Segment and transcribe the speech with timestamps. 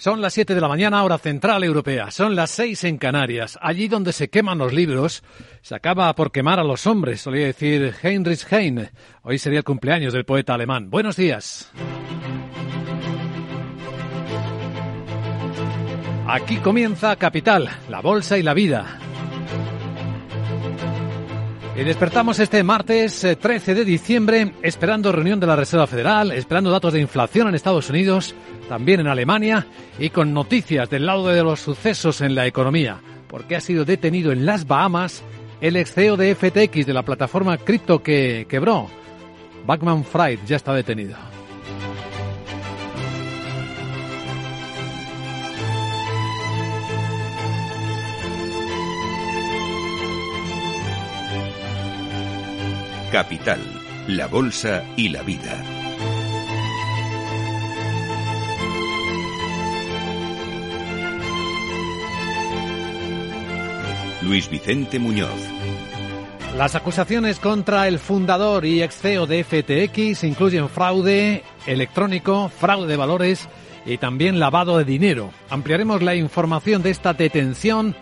[0.00, 2.12] Son las 7 de la mañana, hora central europea.
[2.12, 3.58] Son las 6 en Canarias.
[3.60, 5.24] Allí donde se queman los libros,
[5.60, 8.92] se acaba por quemar a los hombres, solía decir Heinrich Heine.
[9.22, 10.88] Hoy sería el cumpleaños del poeta alemán.
[10.88, 11.72] Buenos días.
[16.28, 19.00] Aquí comienza Capital, la bolsa y la vida.
[21.78, 26.92] Y despertamos este martes 13 de diciembre esperando reunión de la Reserva Federal, esperando datos
[26.92, 28.34] de inflación en Estados Unidos,
[28.68, 29.64] también en Alemania
[29.96, 34.32] y con noticias del lado de los sucesos en la economía, porque ha sido detenido
[34.32, 35.22] en las Bahamas
[35.60, 38.88] el ex CEO de FTX de la plataforma cripto que quebró.
[39.64, 41.37] Backman Fried ya está detenido.
[53.12, 53.58] Capital,
[54.06, 55.64] la Bolsa y la Vida.
[64.20, 65.30] Luis Vicente Muñoz.
[66.54, 72.96] Las acusaciones contra el fundador y ex CEO de FTX incluyen fraude electrónico, fraude de
[72.96, 73.48] valores
[73.86, 75.30] y también lavado de dinero.
[75.48, 77.96] Ampliaremos la información de esta detención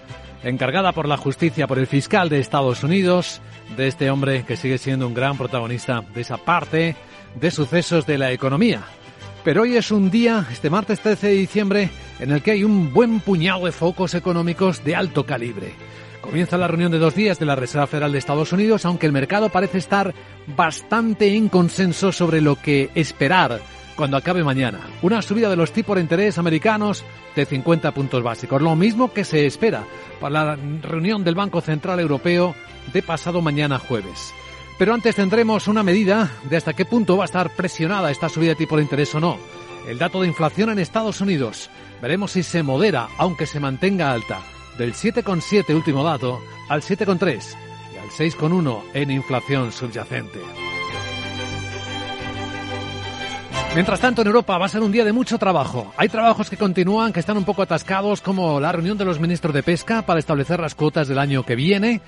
[0.48, 3.40] encargada por la justicia por el fiscal de Estados Unidos,
[3.76, 6.96] de este hombre que sigue siendo un gran protagonista de esa parte
[7.34, 8.82] de sucesos de la economía.
[9.44, 12.92] Pero hoy es un día, este martes 13 de diciembre, en el que hay un
[12.92, 15.74] buen puñado de focos económicos de alto calibre.
[16.20, 19.12] Comienza la reunión de dos días de la Reserva Federal de Estados Unidos, aunque el
[19.12, 20.14] mercado parece estar
[20.56, 23.60] bastante en consenso sobre lo que esperar
[23.96, 24.80] cuando acabe mañana.
[25.02, 29.24] Una subida de los tipos de interés americanos de 50 puntos básicos, lo mismo que
[29.24, 29.84] se espera
[30.20, 32.54] para la reunión del Banco Central Europeo
[32.92, 34.32] de pasado mañana jueves.
[34.78, 38.50] Pero antes tendremos una medida de hasta qué punto va a estar presionada esta subida
[38.50, 39.38] de tipo de interés o no.
[39.88, 41.70] El dato de inflación en Estados Unidos.
[42.02, 44.40] Veremos si se modera, aunque se mantenga alta,
[44.76, 47.56] del 7,7 último dato al 7,3
[47.94, 50.65] y al 6,1 en inflación subyacente.
[53.76, 55.92] Mientras tanto, en Europa va a ser un día de mucho trabajo.
[55.98, 59.52] Hay trabajos que continúan, que están un poco atascados, como la reunión de los ministros
[59.52, 62.00] de pesca para establecer las cuotas del año que viene,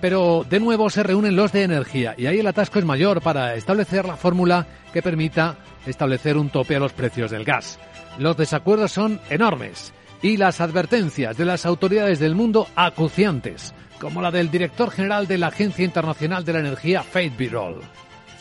[0.00, 3.56] pero de nuevo se reúnen los de energía y ahí el atasco es mayor para
[3.56, 7.80] establecer la fórmula que permita establecer un tope a los precios del gas.
[8.18, 9.92] Los desacuerdos son enormes
[10.22, 15.38] y las advertencias de las autoridades del mundo acuciantes, como la del director general de
[15.38, 17.80] la Agencia Internacional de la Energía, Faith Birol.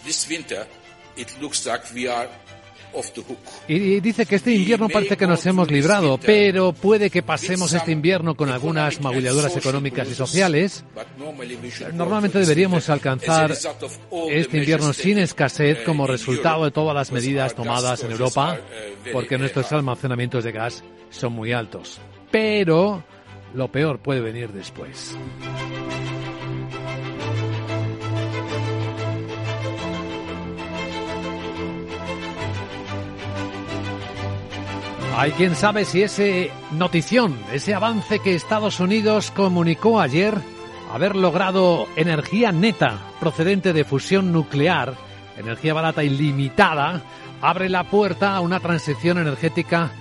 [0.04, 0.68] This winter,
[1.18, 2.30] it looks like we are
[3.68, 7.92] y dice que este invierno parece que nos hemos librado, pero puede que pasemos este
[7.92, 10.84] invierno con algunas magulladuras económicas y sociales.
[11.94, 13.52] Normalmente deberíamos alcanzar
[14.30, 18.58] este invierno sin escasez como resultado de todas las medidas tomadas en Europa,
[19.12, 22.00] porque nuestros almacenamientos de gas son muy altos.
[22.32, 23.04] Pero
[23.54, 25.16] lo peor puede venir después.
[35.18, 40.36] Hay quien sabe si ese notición, ese avance que Estados Unidos comunicó ayer,
[40.94, 44.94] haber logrado energía neta procedente de fusión nuclear,
[45.38, 46.52] energía barata y
[47.42, 49.92] abre la puerta a una transición energética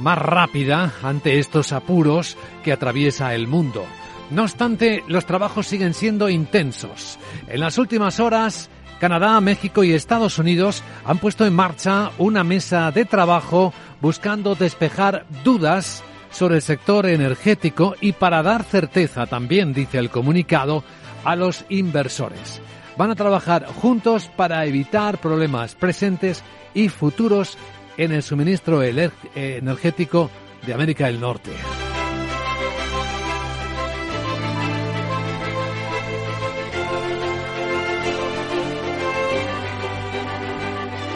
[0.00, 3.84] más rápida ante estos apuros que atraviesa el mundo.
[4.30, 7.16] No obstante, los trabajos siguen siendo intensos.
[7.46, 12.90] En las últimas horas, Canadá, México y Estados Unidos han puesto en marcha una mesa
[12.90, 13.72] de trabajo
[14.04, 20.84] buscando despejar dudas sobre el sector energético y para dar certeza, también dice el comunicado,
[21.24, 22.60] a los inversores.
[22.98, 26.44] Van a trabajar juntos para evitar problemas presentes
[26.74, 27.56] y futuros
[27.96, 30.30] en el suministro energético
[30.66, 31.52] de América del Norte.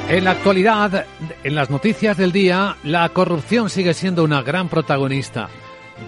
[0.09, 1.05] En la actualidad,
[1.49, 5.49] en las noticias del día, la corrupción sigue siendo una gran protagonista,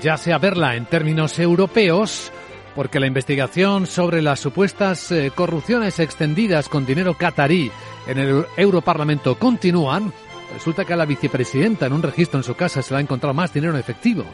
[0.03, 2.31] ya sea verla en términos europeos,
[2.75, 7.73] porque la investigación sobre las supuestas eh, corrupciones extendidas con dinero catarí
[8.07, 10.13] en el Europarlamento continúan.
[10.53, 13.33] Resulta que a la vicepresidenta en un registro en su casa se le ha encontrado
[13.33, 14.27] más dinero en efectivo,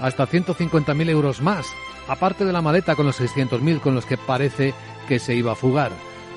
[0.00, 1.68] hasta 150.000 euros más,
[2.08, 4.74] aparte de la maleta con los 600.000 con los que parece
[5.06, 5.92] que se iba a fugar.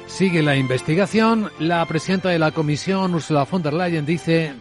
[0.08, 1.52] Sigue la investigación.
[1.60, 4.54] La presidenta de la comisión, Ursula von der Leyen, dice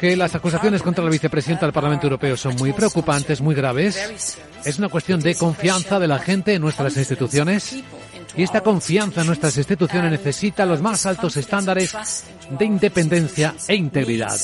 [0.00, 4.38] que las acusaciones contra la vicepresidenta del Parlamento Europeo son muy preocupantes, muy graves.
[4.64, 7.84] Es una cuestión de confianza de la gente en nuestras instituciones
[8.36, 14.38] Y esta confianza en nuestras instituciones necesita los más altos estándares de independencia e integridad.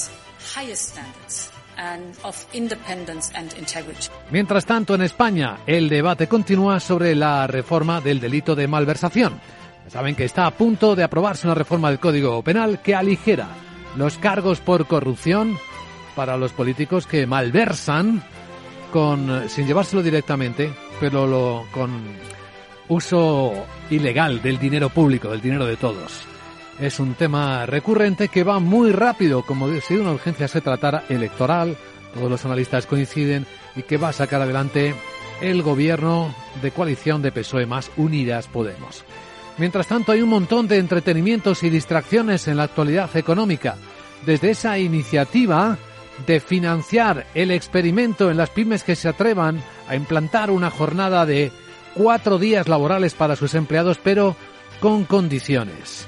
[4.31, 9.41] Mientras tanto, en España, el debate continúa sobre la reforma del delito de malversación.
[9.89, 13.49] Saben que está a punto de aprobarse una reforma del Código Penal que aligera
[13.97, 15.59] los cargos por corrupción
[16.15, 18.23] para los políticos que malversan
[18.93, 22.03] con sin llevárselo directamente, pero lo, con
[22.89, 23.53] uso
[23.91, 26.32] ilegal del dinero público, del dinero de todos.
[26.81, 31.05] Es un tema recurrente que va muy rápido, como si de una urgencia se tratara
[31.09, 31.77] electoral,
[32.15, 33.47] todos los analistas coinciden,
[33.77, 34.95] y que va a sacar adelante
[35.41, 39.05] el gobierno de coalición de PSOE más Unidas Podemos.
[39.59, 43.77] Mientras tanto, hay un montón de entretenimientos y distracciones en la actualidad económica.
[44.25, 45.77] Desde esa iniciativa
[46.27, 51.53] de financiar el experimento en las pymes que se atrevan a implantar una jornada de
[51.95, 54.37] cuatro días laborales para sus empleados, pero
[54.81, 56.07] con condiciones.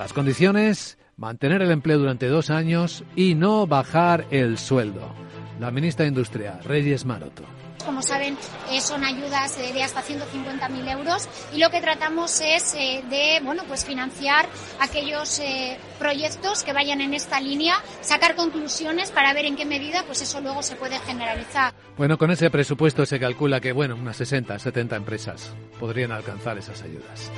[0.00, 5.12] Las condiciones, mantener el empleo durante dos años y no bajar el sueldo.
[5.60, 7.42] La ministra de Industria, Reyes Maroto.
[7.84, 8.34] Como saben,
[8.70, 13.64] eh, son ayudas de hasta 150.000 euros y lo que tratamos es eh, de bueno,
[13.68, 14.46] pues financiar
[14.80, 20.02] aquellos eh, proyectos que vayan en esta línea, sacar conclusiones para ver en qué medida
[20.06, 21.74] pues eso luego se puede generalizar.
[21.98, 26.80] Bueno, con ese presupuesto se calcula que bueno, unas 60, 70 empresas podrían alcanzar esas
[26.80, 27.30] ayudas.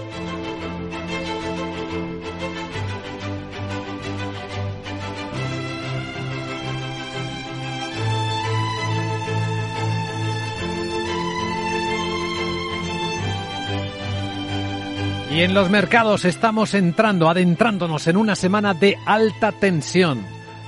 [15.33, 20.23] Y en los mercados estamos entrando, adentrándonos en una semana de alta tensión.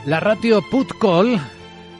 [0.06, 1.38] La ratio put-call,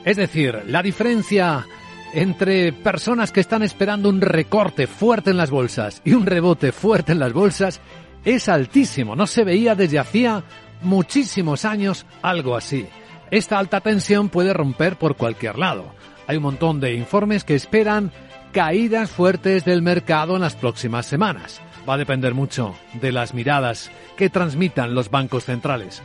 [0.02, 1.66] es decir, la diferencia
[2.14, 7.12] entre personas que están esperando un recorte fuerte en las bolsas y un rebote fuerte
[7.12, 7.82] en las bolsas,
[8.24, 9.14] es altísimo.
[9.14, 10.42] No se veía desde hacía
[10.80, 12.86] muchísimos años algo así.
[13.30, 15.92] Esta alta tensión puede romper por cualquier lado.
[16.26, 18.10] Hay un montón de informes que esperan
[18.52, 23.90] caídas fuertes del mercado en las próximas semanas va a depender mucho de las miradas
[24.16, 26.02] que transmitan los bancos centrales.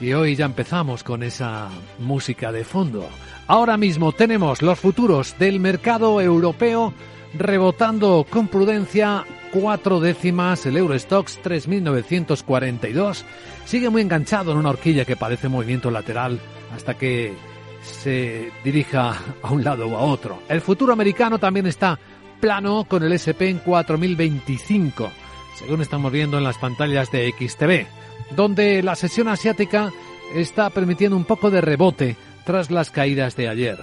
[0.00, 1.68] Y hoy ya empezamos con esa
[1.98, 3.08] música de fondo.
[3.46, 6.92] Ahora mismo tenemos los futuros del mercado europeo
[7.34, 13.24] rebotando con prudencia cuatro décimas, el Eurostox 3.942
[13.64, 16.40] sigue muy enganchado en una horquilla que parece movimiento lateral
[16.74, 17.34] hasta que
[17.82, 20.42] se dirija a un lado o a otro.
[20.48, 21.98] El futuro americano también está
[22.40, 25.10] plano con el SP en 4025
[25.54, 27.86] según estamos viendo en las pantallas de XTV,
[28.34, 29.92] donde la sesión asiática
[30.34, 33.78] está permitiendo un poco de rebote tras las caídas de ayer.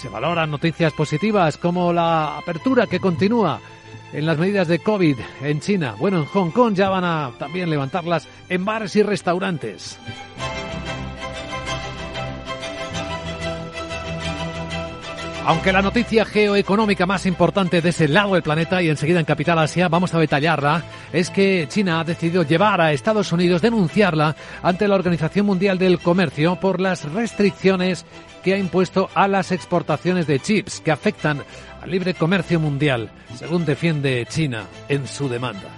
[0.00, 3.60] Se valoran noticias positivas como la apertura que continúa
[4.12, 5.94] en las medidas de COVID en China.
[5.98, 9.98] Bueno, en Hong Kong ya van a también levantarlas en bares y restaurantes.
[15.48, 19.58] Aunque la noticia geoeconómica más importante de ese lado del planeta y enseguida en Capital
[19.58, 24.86] Asia vamos a detallarla es que China ha decidido llevar a Estados Unidos denunciarla ante
[24.86, 28.04] la Organización Mundial del Comercio por las restricciones
[28.44, 31.42] que ha impuesto a las exportaciones de chips que afectan
[31.80, 35.77] al libre comercio mundial, según defiende China en su demanda.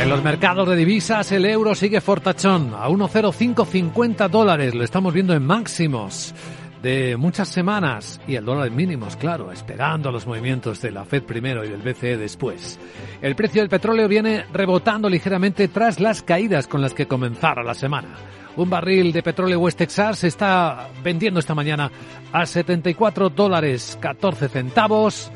[0.00, 4.74] En los mercados de divisas el euro sigue fortachón a 1,0550 dólares.
[4.74, 6.34] Lo estamos viendo en máximos
[6.82, 11.24] de muchas semanas y el dólar en mínimos, claro, esperando los movimientos de la Fed
[11.24, 12.80] primero y del BCE después.
[13.20, 17.74] El precio del petróleo viene rebotando ligeramente tras las caídas con las que comenzara la
[17.74, 18.08] semana.
[18.56, 21.90] Un barril de petróleo West Texas se está vendiendo esta mañana
[22.32, 25.30] a 74 dólares 14 centavos.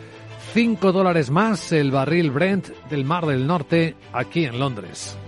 [0.54, 5.18] 5 dólares más el barril Brent del Mar del Norte aquí en Londres.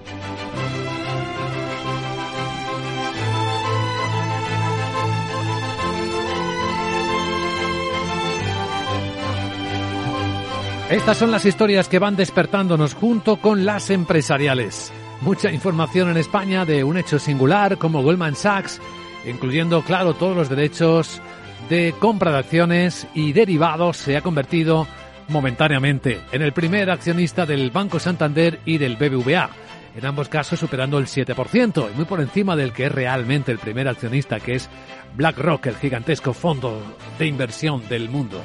[10.89, 14.93] Estas son las historias que van despertándonos junto con las empresariales.
[15.23, 18.81] Mucha información en España de un hecho singular como Goldman Sachs,
[19.27, 21.21] incluyendo, claro, todos los derechos
[21.69, 24.87] de compra de acciones y derivados, se ha convertido
[25.29, 29.51] momentáneamente en el primer accionista del Banco Santander y del BBVA.
[29.97, 33.59] En ambos casos superando el 7% y muy por encima del que es realmente el
[33.59, 34.69] primer accionista, que es
[35.15, 38.43] BlackRock, el gigantesco fondo de inversión del mundo.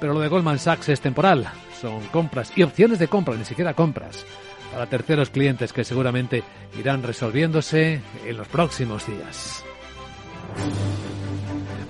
[0.00, 1.46] Pero lo de Goldman Sachs es temporal,
[1.80, 4.24] son compras y opciones de compra, ni siquiera compras,
[4.72, 6.42] para terceros clientes que seguramente
[6.78, 9.62] irán resolviéndose en los próximos días.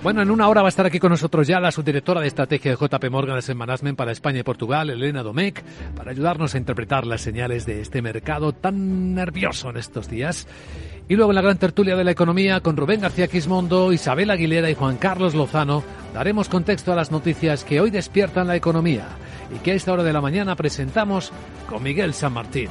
[0.05, 2.69] Bueno, en una hora va a estar aquí con nosotros ya la subdirectora de estrategia
[2.69, 5.63] de JP Morgan en Management para España y Portugal, Elena Domecq,
[5.95, 10.47] para ayudarnos a interpretar las señales de este mercado tan nervioso en estos días.
[11.09, 14.69] Y luego en la gran tertulia de la economía con Rubén García Quismondo, Isabel Aguilera
[14.69, 15.83] y Juan Carlos Lozano
[16.13, 19.07] daremos contexto a las noticias que hoy despiertan la economía
[19.55, 21.33] y que a esta hora de la mañana presentamos
[21.67, 22.69] con Miguel San Martín.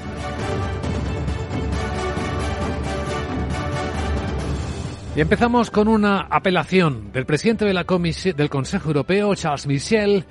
[5.16, 10.25] Y empezamos con una apelación del presidente de la del Consejo Europeo, Charles Michel,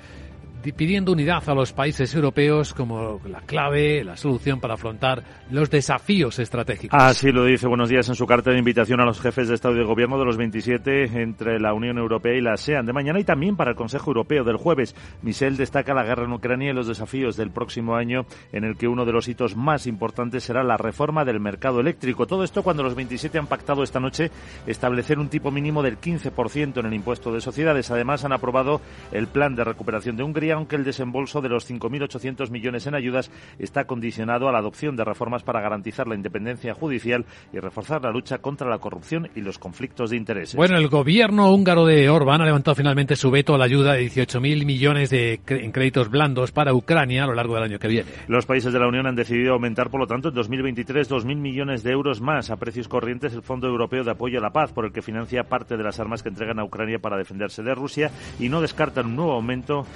[0.72, 6.38] pidiendo unidad a los países europeos como la clave, la solución para afrontar los desafíos
[6.38, 6.98] estratégicos.
[7.00, 9.74] Así lo dice Buenos Días en su carta de invitación a los jefes de Estado
[9.74, 13.20] y de Gobierno de los 27 entre la Unión Europea y la ASEAN de mañana
[13.20, 14.94] y también para el Consejo Europeo del jueves.
[15.22, 18.88] Michel destaca la guerra en Ucrania y los desafíos del próximo año en el que
[18.88, 22.26] uno de los hitos más importantes será la reforma del mercado eléctrico.
[22.26, 24.30] Todo esto cuando los 27 han pactado esta noche
[24.66, 27.90] establecer un tipo mínimo del 15% en el impuesto de sociedades.
[27.90, 28.80] Además han aprobado
[29.12, 33.30] el plan de recuperación de Hungría aunque el desembolso de los 5.800 millones en ayudas
[33.58, 38.10] está condicionado a la adopción de reformas para garantizar la independencia judicial y reforzar la
[38.10, 40.56] lucha contra la corrupción y los conflictos de intereses.
[40.56, 44.06] Bueno, el gobierno húngaro de Orbán ha levantado finalmente su veto a la ayuda de
[44.06, 48.10] 18.000 millones de en créditos blandos para Ucrania a lo largo del año que viene.
[48.28, 51.82] Los países de la Unión han decidido aumentar, por lo tanto, en 2023 2.000 millones
[51.82, 54.84] de euros más a precios corrientes el Fondo Europeo de Apoyo a la Paz, por
[54.84, 58.10] el que financia parte de las armas que entregan a Ucrania para defenderse de Rusia
[58.38, 59.86] y no descartan un nuevo aumento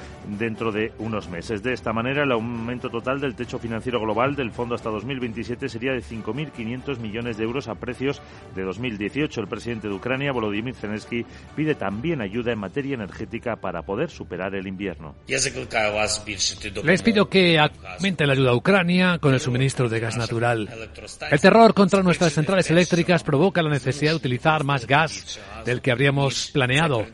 [0.48, 1.62] dentro de unos meses.
[1.62, 5.92] De esta manera, el aumento total del techo financiero global del fondo hasta 2027 sería
[5.92, 8.22] de 5.500 millones de euros a precios
[8.56, 9.42] de 2018.
[9.42, 14.54] El presidente de Ucrania, Volodymyr Zelensky, pide también ayuda en materia energética para poder superar
[14.54, 15.14] el invierno.
[15.26, 20.66] Les pido que aumente la ayuda a Ucrania con el suministro de gas natural.
[21.30, 25.90] El terror contra nuestras centrales eléctricas provoca la necesidad de utilizar más gas del que
[25.90, 27.06] habríamos planeado.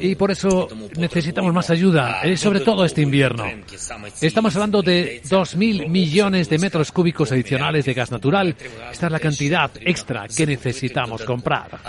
[0.00, 3.44] Y por eso necesitamos más ayuda, eh, sobre todo este invierno.
[4.20, 8.56] Estamos hablando de 2.000 millones de metros cúbicos adicionales de gas natural.
[8.90, 11.80] Esta es la cantidad extra que necesitamos comprar.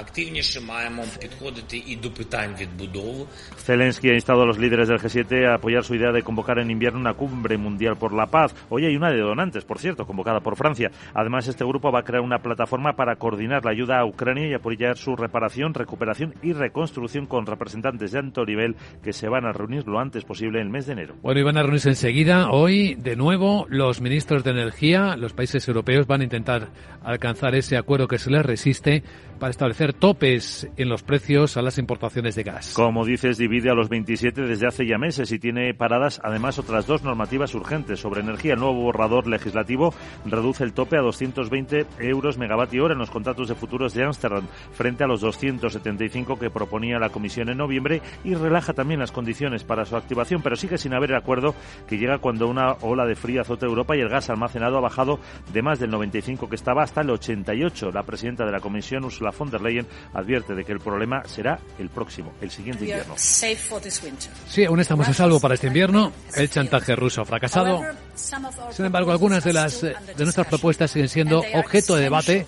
[3.58, 6.72] Zelensky ha instado a los líderes del G7 a apoyar su idea de convocar en
[6.72, 8.54] invierno una cumbre mundial por la paz.
[8.70, 10.92] Hoy hay una de donantes, por cierto, convocada por Francia.
[11.14, 14.54] Además, este grupo va a crear una plataforma para coordinar la ayuda a Ucrania y
[14.54, 19.52] apoyar su reparación, recuperación y reconstrucción con representantes de alto nivel que se van a
[19.52, 21.16] reunir lo antes posible en el mes de enero.
[21.22, 22.50] Bueno, y van a reunirse enseguida.
[22.50, 26.70] Hoy, de nuevo, los ministros de Energía, los países europeos, van a intentar
[27.04, 29.04] alcanzar ese acuerdo que se les resiste
[29.42, 32.74] para establecer topes en los precios a las importaciones de gas.
[32.76, 36.86] Como dices, divide a los 27 desde hace ya meses y tiene paradas además otras
[36.86, 38.54] dos normativas urgentes sobre energía.
[38.54, 39.96] El nuevo borrador legislativo
[40.26, 44.46] reduce el tope a 220 euros megavatio hora en los contratos de futuros de Amsterdam
[44.74, 49.64] frente a los 275 que proponía la Comisión en noviembre y relaja también las condiciones
[49.64, 51.56] para su activación, pero sigue sin haber acuerdo
[51.88, 55.20] que llega cuando una ola de frío azota Europa y el gas almacenado ha bajado
[55.52, 57.90] de más del 95 que estaba hasta el 88.
[57.92, 61.60] La presidenta de la Comisión, Ursula von der Leyen advierte de que el problema será
[61.80, 63.16] el próximo, el siguiente invierno.
[63.18, 66.12] Sí, aún estamos a salvo para este invierno.
[66.36, 67.82] El chantaje ruso ha fracasado.
[68.16, 72.46] Sin embargo, algunas de las de nuestras propuestas siguen siendo objeto de debate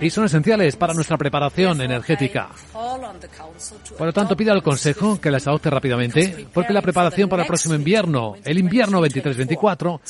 [0.00, 2.48] y son esenciales para nuestra preparación energética.
[3.96, 7.48] Por lo tanto, pide al Consejo que las adopte rápidamente, porque la preparación para el
[7.48, 10.00] próximo invierno, el invierno 23-24,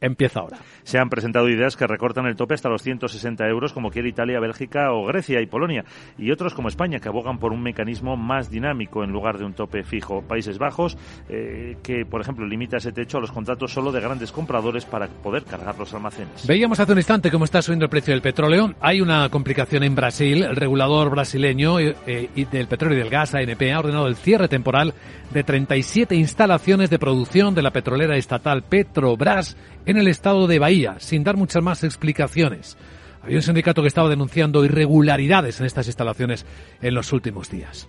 [0.00, 0.58] empieza ahora.
[0.84, 4.40] Se han presentado ideas que recortan el tope hasta los 160 euros, como quiere Italia,
[4.40, 5.84] Bélgica o Grecia y Polonia,
[6.16, 9.54] y otros como España, que abogan por un mecanismo más dinámico en lugar de un
[9.54, 10.22] tope fijo.
[10.22, 10.96] Países Bajos,
[11.28, 15.08] eh, que por ejemplo limita ese techo a los contratos solo de grandes compradores para
[15.08, 16.46] poder cargar los almacenes.
[16.46, 18.74] Veíamos hace un instante cómo está subiendo el precio del petróleo.
[18.80, 20.44] Hay una complicación en Brasil.
[20.44, 24.46] El regulador brasileño eh, eh, del petróleo y del gas, ANP, ha ordenado el cierre
[24.46, 24.94] temporal
[25.32, 30.94] de 37 instalaciones de producción de la petrolera estatal Petrobras en el estado de Bahía,
[30.98, 32.76] sin dar muchas más explicaciones.
[33.20, 36.46] Había un sindicato que estaba denunciando irregularidades en estas instalaciones
[36.80, 37.88] en los últimos días.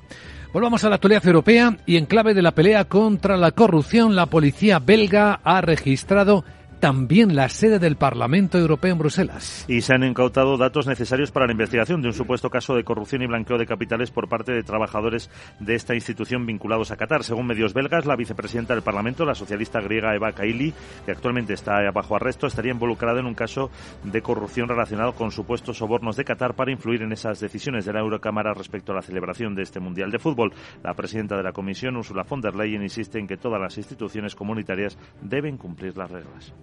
[0.51, 4.25] Volvamos a la actualidad europea y en clave de la pelea contra la corrupción, la
[4.25, 6.43] policía belga ha registrado
[6.79, 9.65] también la sede del Parlamento Europeo en Bruselas.
[9.67, 13.21] Y se han incautado datos necesarios para la investigación de un supuesto caso de corrupción
[13.21, 17.23] y blanqueo de capitales por parte de trabajadores de esta institución vinculados a Qatar.
[17.23, 20.73] Según medios belgas, la vicepresidenta del Parlamento, la socialista griega Eva Kaili,
[21.05, 23.69] que actualmente está bajo arresto, estaría involucrada en un caso
[24.03, 27.99] de corrupción relacionado con supuestos sobornos de Qatar para influir en esas decisiones de la
[27.99, 30.53] Eurocámara respecto a la celebración de este Mundial de Fútbol.
[30.83, 34.35] La presidenta de la Comisión, Ursula von der Leyen, insiste en que todas las instituciones
[34.35, 36.53] comunitarias deben cumplir las reglas.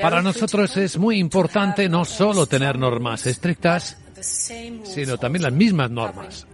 [0.00, 6.46] Para nosotros es muy importante no solo tener normas estrictas, sino también las mismas normas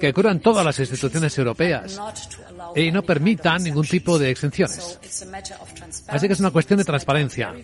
[0.00, 2.00] que curan todas las instituciones europeas
[2.74, 4.98] y no permitan ningún tipo de exenciones.
[6.08, 7.54] Así que es una cuestión de transparencia,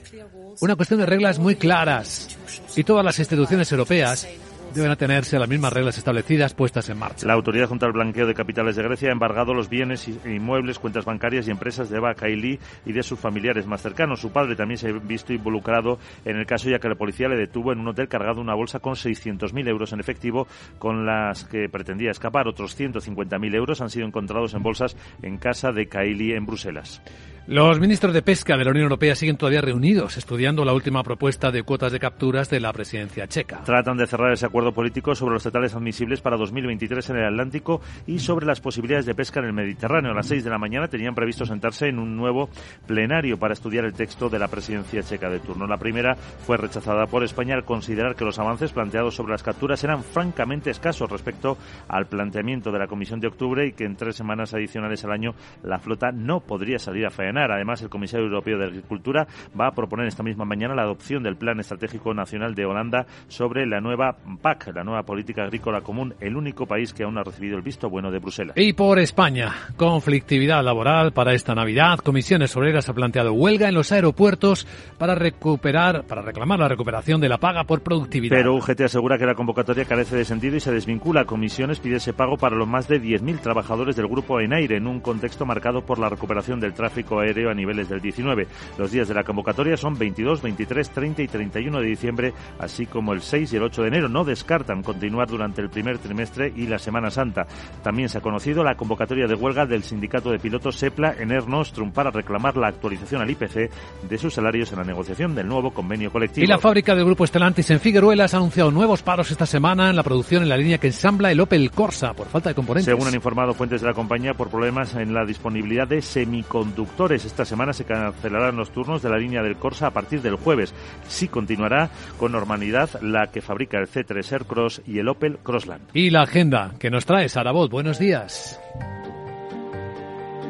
[0.61, 2.29] una cuestión de reglas muy claras
[2.77, 4.27] y todas las instituciones europeas
[4.75, 7.27] deben atenerse a las mismas reglas establecidas puestas en marcha.
[7.27, 11.05] La Autoridad junto al Blanqueo de Capitales de Grecia ha embargado los bienes inmuebles, cuentas
[11.05, 14.21] bancarias y empresas de Eva Kaili y de sus familiares más cercanos.
[14.21, 17.37] Su padre también se ha visto involucrado en el caso ya que la policía le
[17.37, 20.47] detuvo en un hotel cargado una bolsa con 600.000 euros en efectivo
[20.79, 22.49] con las que pretendía escapar.
[22.49, 27.03] Otros 150.000 euros han sido encontrados en bolsas en casa de Kaili en Bruselas.
[27.51, 31.51] Los ministros de Pesca de la Unión Europea siguen todavía reunidos, estudiando la última propuesta
[31.51, 33.65] de cuotas de capturas de la presidencia checa.
[33.65, 37.81] Tratan de cerrar ese acuerdo político sobre los totales admisibles para 2023 en el Atlántico
[38.07, 40.13] y sobre las posibilidades de pesca en el Mediterráneo.
[40.13, 42.51] A las 6 de la mañana tenían previsto sentarse en un nuevo
[42.87, 45.67] plenario para estudiar el texto de la presidencia checa de turno.
[45.67, 49.83] La primera fue rechazada por España al considerar que los avances planteados sobre las capturas
[49.83, 54.15] eran francamente escasos respecto al planteamiento de la Comisión de octubre y que en tres
[54.15, 57.40] semanas adicionales al año la flota no podría salir a faenar.
[57.49, 59.27] Además, el comisario europeo de Agricultura
[59.59, 63.67] va a proponer esta misma mañana la adopción del Plan Estratégico Nacional de Holanda sobre
[63.67, 67.57] la nueva PAC, la nueva Política Agrícola Común, el único país que aún ha recibido
[67.57, 68.57] el visto bueno de Bruselas.
[68.57, 71.99] Y por España, conflictividad laboral para esta Navidad.
[71.99, 74.67] Comisiones Obreras ha planteado huelga en los aeropuertos
[74.99, 78.37] para recuperar, para reclamar la recuperación de la paga por productividad.
[78.37, 81.25] Pero UGT asegura que la convocatoria carece de sentido y se desvincula.
[81.25, 85.01] Comisiones pide ese pago para los más de 10.000 trabajadores del grupo Enaire en un
[85.01, 88.47] contexto marcado por la recuperación del tráfico aéreo a niveles del 19.
[88.79, 93.13] Los días de la convocatoria son 22, 23, 30 y 31 de diciembre, así como
[93.13, 94.09] el 6 y el 8 de enero.
[94.09, 97.47] No descartan continuar durante el primer trimestre y la Semana Santa.
[97.83, 101.49] También se ha conocido la convocatoria de huelga del sindicato de pilotos SEPLA en Air
[101.49, 103.71] Nostrum para reclamar la actualización al IPC
[104.09, 106.45] de sus salarios en la negociación del nuevo convenio colectivo.
[106.45, 109.97] Y la fábrica del grupo Estelantis en Figueruelas ha anunciado nuevos paros esta semana en
[109.97, 112.87] la producción en la línea que ensambla el Opel Corsa por falta de componentes.
[112.87, 117.10] Según han informado fuentes de la compañía por problemas en la disponibilidad de semiconductores.
[117.11, 120.73] Esta semana se cancelarán los turnos de la línea del Corsa a partir del jueves.
[121.09, 125.89] Sí continuará con normalidad la que fabrica el C3 Aircross y el Opel Crossland.
[125.93, 127.71] Y la agenda que nos trae Sarabot.
[127.71, 128.61] Buenos días.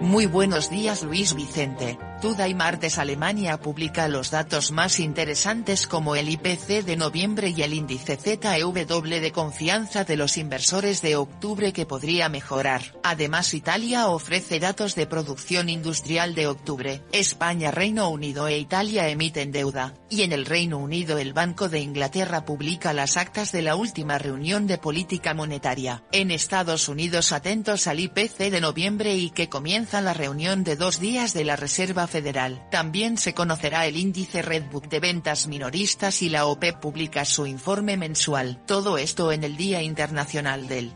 [0.02, 1.98] Muy buenos días Luis Vicente.
[2.20, 7.62] Tuda y Martes Alemania publica los datos más interesantes como el IPC de noviembre y
[7.62, 12.82] el índice ZEW de confianza de los inversores de octubre que podría mejorar.
[13.02, 17.02] Además Italia ofrece datos de producción industrial de octubre.
[17.12, 19.94] España, Reino Unido e Italia emiten deuda.
[20.10, 24.18] Y en el Reino Unido el Banco de Inglaterra publica las actas de la última
[24.18, 26.04] reunión de política monetaria.
[26.12, 31.00] En Estados Unidos atentos al IPC de noviembre y que comienza la reunión de dos
[31.00, 32.66] días de la Reserva Federal.
[32.70, 37.96] También se conocerá el índice Redbook de ventas minoristas y la OPEP publica su informe
[37.96, 38.60] mensual.
[38.66, 40.92] Todo esto en el Día Internacional del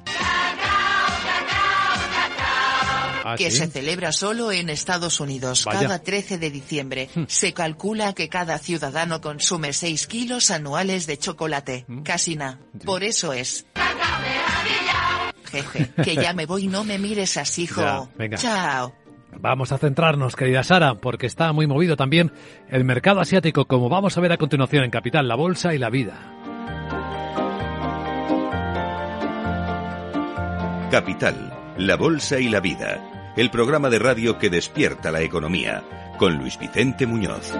[3.26, 3.56] ¿Ah, que sí?
[3.56, 5.80] se celebra solo en Estados Unidos Vaya.
[5.80, 7.08] cada 13 de diciembre.
[7.26, 11.86] Se calcula que cada ciudadano consume 6 kilos anuales de chocolate.
[12.04, 12.60] Casi nada.
[12.84, 13.64] Por eso es.
[15.50, 17.80] Jeje, que ya me voy, no me mires así, hijo.
[17.80, 18.36] Ya, venga.
[18.36, 19.03] Chao.
[19.38, 22.32] Vamos a centrarnos, querida Sara, porque está muy movido también
[22.68, 25.90] el mercado asiático, como vamos a ver a continuación en Capital, la Bolsa y la
[25.90, 26.14] Vida.
[30.90, 33.32] Capital, la Bolsa y la Vida.
[33.36, 35.82] El programa de radio que despierta la economía.
[36.18, 37.52] Con Luis Vicente Muñoz.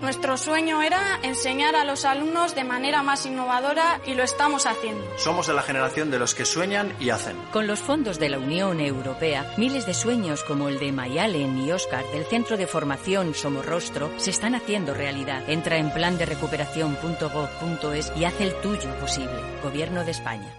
[0.00, 5.04] Nuestro sueño era enseñar a los alumnos de manera más innovadora y lo estamos haciendo.
[5.16, 7.36] Somos de la generación de los que sueñan y hacen.
[7.52, 11.72] Con los fondos de la Unión Europea, miles de sueños como el de Mayalen y
[11.72, 15.42] Oscar del Centro de Formación Somorrostro se están haciendo realidad.
[15.50, 19.40] Entra en plan de recuperación.gov.es y haz el tuyo posible.
[19.64, 20.54] Gobierno de España.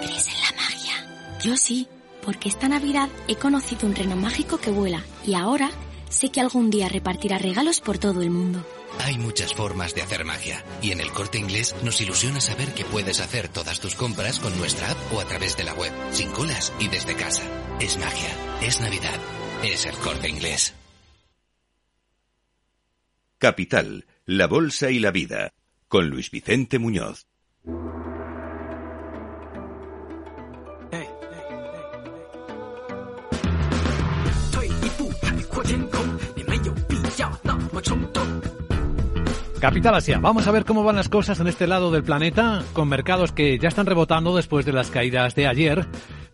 [0.00, 0.94] ¿Crees en la magia?
[1.42, 1.88] Yo sí,
[2.24, 5.70] porque esta Navidad he conocido un reno mágico que vuela y ahora
[6.08, 8.64] sé que algún día repartirá regalos por todo el mundo.
[9.00, 12.84] Hay muchas formas de hacer magia y en el corte inglés nos ilusiona saber que
[12.84, 16.30] puedes hacer todas tus compras con nuestra app o a través de la web, sin
[16.30, 17.42] colas y desde casa.
[17.80, 18.30] Es magia,
[18.62, 19.20] es Navidad,
[19.62, 20.74] es el corte inglés.
[23.38, 25.52] Capital, la Bolsa y la Vida.
[25.88, 27.26] Con Luis Vicente Muñoz.
[39.60, 42.88] Capital Asia, vamos a ver cómo van las cosas en este lado del planeta, con
[42.88, 45.86] mercados que ya están rebotando después de las caídas de ayer,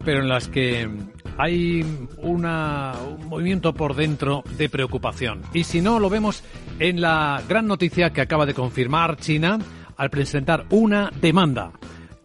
[0.04, 0.90] pero en las que
[1.38, 1.86] hay
[2.18, 5.42] una, un movimiento por dentro de preocupación.
[5.54, 6.42] Y si no, lo vemos
[6.80, 9.58] en la gran noticia que acaba de confirmar China
[9.96, 11.70] al presentar una demanda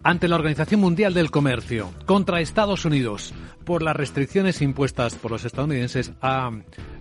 [0.03, 3.33] ante la Organización Mundial del Comercio contra Estados Unidos
[3.67, 6.51] por las restricciones impuestas por los estadounidenses a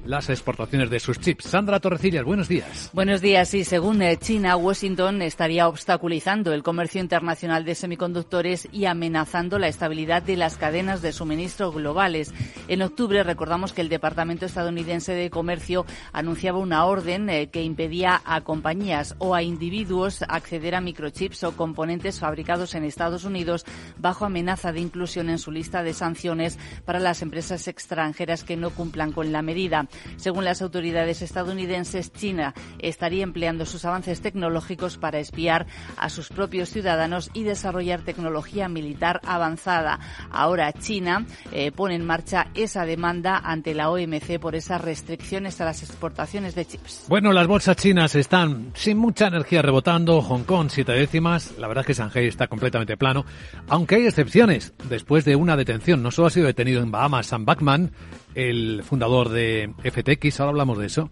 [0.04, 1.44] las exportaciones de sus chips.
[1.44, 2.90] Sandra Torrecillas, buenos días.
[2.92, 3.54] Buenos días.
[3.54, 9.68] Y según eh, China, Washington estaría obstaculizando el comercio internacional de semiconductores y amenazando la
[9.68, 12.34] estabilidad de las cadenas de suministro globales.
[12.66, 18.22] En octubre recordamos que el Departamento estadounidense de Comercio anunciaba una orden eh, que impedía
[18.24, 23.64] a compañías o a individuos acceder a microchips o componentes fabricados en Estados Unidos
[23.98, 28.70] bajo amenaza de inclusión en su lista de sanciones para las empresas extranjeras que no
[28.70, 29.88] cumplan con la medida.
[30.16, 35.66] Según las autoridades estadounidenses, China estaría empleando sus avances tecnológicos para espiar
[35.96, 40.00] a sus propios ciudadanos y desarrollar tecnología militar avanzada.
[40.30, 45.64] Ahora China eh, pone en marcha esa demanda ante la OMC por esas restricciones a
[45.64, 47.04] las exportaciones de chips.
[47.08, 50.22] Bueno, las bolsas chinas están sin mucha energía rebotando.
[50.22, 51.54] Hong Kong siete décimas.
[51.58, 53.24] La verdad es que Shanghai está completamente plano,
[53.68, 54.74] aunque hay excepciones.
[54.88, 57.90] Después de una detención, no solo ha sido detenido en Bahamas Sam Bachman,
[58.34, 61.10] el fundador de FTX, ahora hablamos de eso,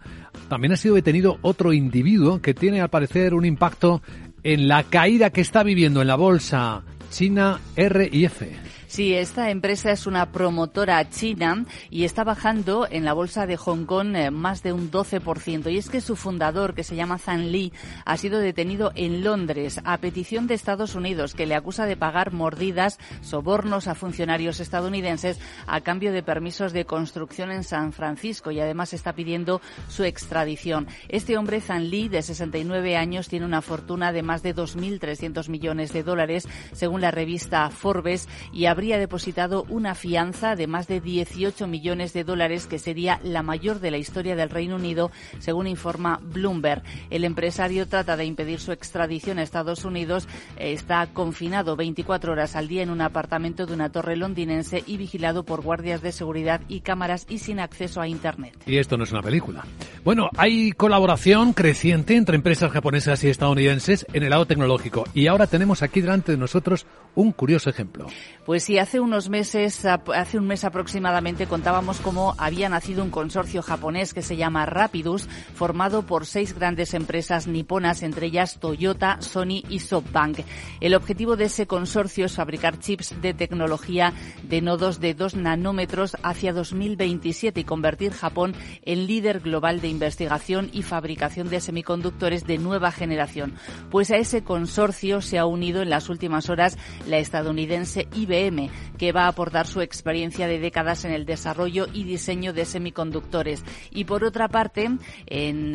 [0.49, 4.03] también ha sido detenido otro individuo que tiene al parecer un impacto
[4.42, 8.63] en la caída que está viviendo en la bolsa china RIF.
[8.94, 13.87] Sí, esta empresa es una promotora china y está bajando en la bolsa de Hong
[13.87, 15.72] Kong eh, más de un 12%.
[15.72, 17.72] Y es que su fundador, que se llama Zhang Li,
[18.04, 22.33] ha sido detenido en Londres a petición de Estados Unidos, que le acusa de pagar
[22.33, 28.61] mordidas, sobornos a funcionarios estadounidenses a cambio de permisos de construcción en San Francisco y
[28.61, 30.87] además está pidiendo su extradición.
[31.09, 35.92] Este hombre, Zhang Li, de 69 años, tiene una fortuna de más de 2.300 millones
[35.92, 41.66] de dólares, según la revista Forbes, y habría depositado una fianza de más de 18
[41.66, 46.20] millones de dólares, que sería la mayor de la historia del Reino Unido, según informa
[46.23, 46.83] Bloomberg.
[47.09, 50.29] El empresario trata de impedir su extradición a Estados Unidos.
[50.59, 55.44] Está confinado 24 horas al día en un apartamento de una torre londinense y vigilado
[55.44, 58.55] por guardias de seguridad y cámaras y sin acceso a Internet.
[58.66, 59.64] Y esto no es una película.
[60.05, 65.05] Bueno, hay colaboración creciente entre empresas japonesas y estadounidenses en el lado tecnológico.
[65.14, 68.09] Y ahora tenemos aquí delante de nosotros un curioso ejemplo.
[68.44, 73.63] Pues sí, hace unos meses, hace un mes aproximadamente, contábamos cómo había nacido un consorcio
[73.63, 79.63] japonés que se llama Rapidus, formado por seis grandes empresas niponas, entre ellas Toyota, Sony
[79.69, 80.41] y SoftBank.
[80.81, 86.17] El objetivo de ese consorcio es fabricar chips de tecnología de nodos de 2 nanómetros
[86.23, 92.59] hacia 2027 y convertir Japón en líder global de investigación y fabricación de semiconductores de
[92.59, 93.55] nueva generación.
[93.91, 98.63] Pues a ese consorcio se ha unido en las últimas horas la estadounidense IBM,
[98.98, 103.64] que va a aportar su experiencia de décadas en el desarrollo y diseño de semiconductores.
[103.90, 104.90] Y por otra parte,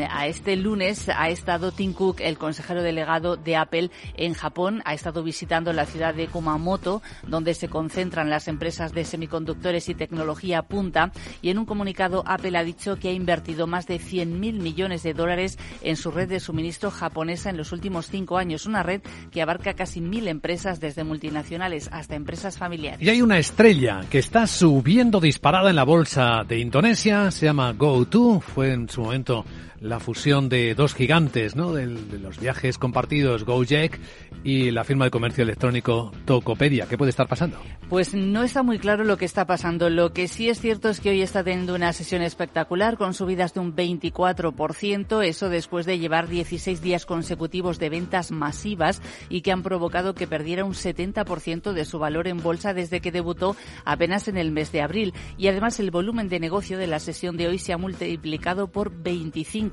[0.09, 4.93] a este lunes ha estado Tim Cook, el consejero delegado de Apple en Japón, ha
[4.93, 10.63] estado visitando la ciudad de Kumamoto, donde se concentran las empresas de semiconductores y tecnología
[10.63, 11.11] punta.
[11.41, 15.13] Y en un comunicado, Apple ha dicho que ha invertido más de 100.000 millones de
[15.13, 19.41] dólares en su red de suministro japonesa en los últimos cinco años, una red que
[19.41, 22.68] abarca casi mil empresas desde multinacionales hasta empresas familiares.
[22.99, 27.73] Y hay una estrella que está subiendo disparada en la bolsa de Indonesia, se llama
[27.73, 29.45] GoTo, fue en su momento
[29.81, 31.73] la fusión de dos gigantes, ¿no?
[31.73, 33.99] De, de, los viajes compartidos Gojek
[34.43, 36.87] y la firma de comercio electrónico Tokopedia.
[36.87, 37.57] ¿Qué puede estar pasando?
[37.89, 39.89] Pues no está muy claro lo que está pasando.
[39.89, 43.53] Lo que sí es cierto es que hoy está teniendo una sesión espectacular con subidas
[43.53, 49.51] de un 24%, eso después de llevar 16 días consecutivos de ventas masivas y que
[49.51, 54.27] han provocado que perdiera un 70% de su valor en bolsa desde que debutó apenas
[54.27, 55.13] en el mes de abril.
[55.37, 58.91] Y además el volumen de negocio de la sesión de hoy se ha multiplicado por
[58.91, 59.68] 25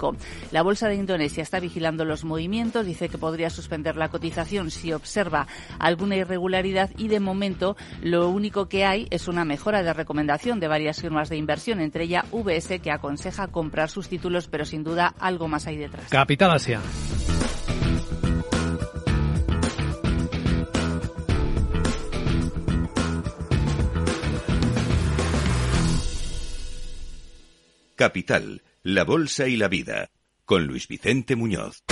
[0.50, 4.92] la Bolsa de Indonesia está vigilando los movimientos, dice que podría suspender la cotización si
[4.92, 5.46] observa
[5.78, 10.68] alguna irregularidad y de momento lo único que hay es una mejora de recomendación de
[10.68, 15.14] varias firmas de inversión, entre ellas VS que aconseja comprar sus títulos, pero sin duda
[15.18, 16.08] algo más hay detrás.
[16.08, 16.80] Capital Asia.
[27.96, 30.10] Capital, la Bolsa y la Vida,
[30.44, 31.82] con Luis Vicente Muñoz.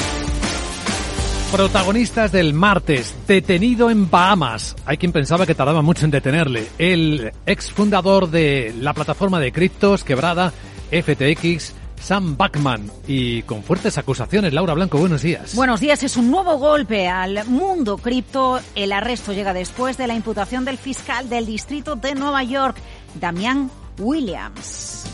[1.51, 4.77] Protagonistas del martes, detenido en Bahamas.
[4.87, 6.69] Hay quien pensaba que tardaba mucho en detenerle.
[6.79, 10.53] El exfundador de la plataforma de criptos quebrada,
[10.93, 14.53] FTX, Sam Bachman y con fuertes acusaciones.
[14.53, 15.57] Laura Blanco, buenos días.
[15.57, 16.01] Buenos días.
[16.05, 18.61] Es un nuevo golpe al mundo cripto.
[18.77, 22.77] El arresto llega después de la imputación del fiscal del distrito de Nueva York
[23.21, 25.14] Damián Williams.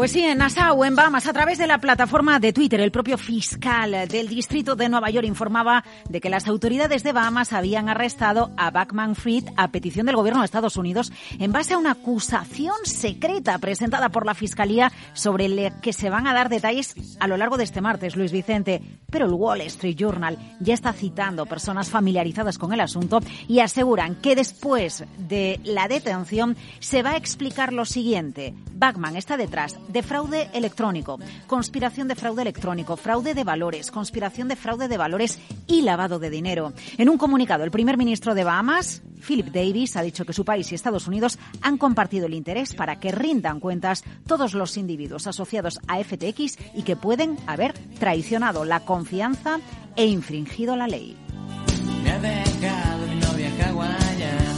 [0.00, 3.18] Pues sí, en Nassau, en Bahamas, a través de la plataforma de Twitter, el propio
[3.18, 8.50] fiscal del distrito de Nueva York informaba de que las autoridades de Bahamas habían arrestado
[8.56, 12.76] a Backman Fried a petición del gobierno de Estados Unidos en base a una acusación
[12.84, 17.36] secreta presentada por la fiscalía sobre la que se van a dar detalles a lo
[17.36, 18.80] largo de este martes, Luis Vicente.
[19.10, 24.14] Pero el Wall Street Journal ya está citando personas familiarizadas con el asunto y aseguran
[24.14, 28.54] que después de la detención se va a explicar lo siguiente.
[28.72, 34.56] Backman está detrás de fraude electrónico, conspiración de fraude electrónico, fraude de valores, conspiración de
[34.56, 36.72] fraude de valores y lavado de dinero.
[36.98, 40.70] En un comunicado, el primer ministro de Bahamas, Philip Davis, ha dicho que su país
[40.70, 45.78] y Estados Unidos han compartido el interés para que rindan cuentas todos los individuos asociados
[45.88, 49.58] a FTX y que pueden haber traicionado la confianza
[49.96, 51.16] e infringido la ley.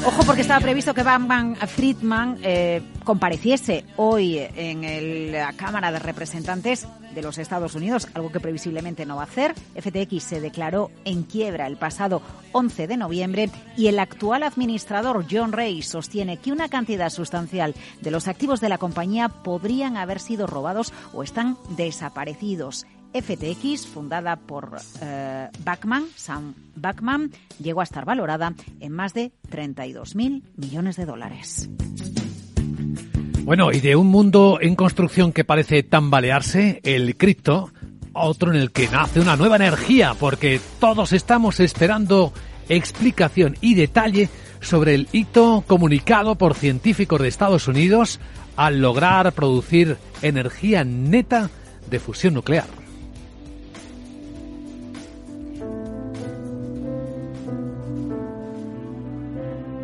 [0.05, 6.89] Ojo porque estaba previsto que Batman Friedman eh, compareciese hoy en la Cámara de Representantes
[7.15, 9.55] de los Estados Unidos, algo que previsiblemente no va a hacer.
[9.77, 15.53] FTX se declaró en quiebra el pasado 11 de noviembre y el actual administrador John
[15.53, 20.49] Ray sostiene que una cantidad sustancial de los activos de la compañía podrían haber sido
[20.49, 22.87] robados o están desaparecidos.
[23.13, 27.31] FTX, fundada por eh, Backman, Sam Backman,
[27.63, 31.69] llegó a estar valorada en más de 32.000 millones de dólares.
[33.45, 37.73] Bueno, y de un mundo en construcción que parece tambalearse, el cripto,
[38.13, 42.33] otro en el que nace una nueva energía, porque todos estamos esperando
[42.69, 44.29] explicación y detalle
[44.61, 48.21] sobre el hito comunicado por científicos de Estados Unidos
[48.57, 51.51] al lograr producir energía neta
[51.91, 52.82] de fusión nuclear.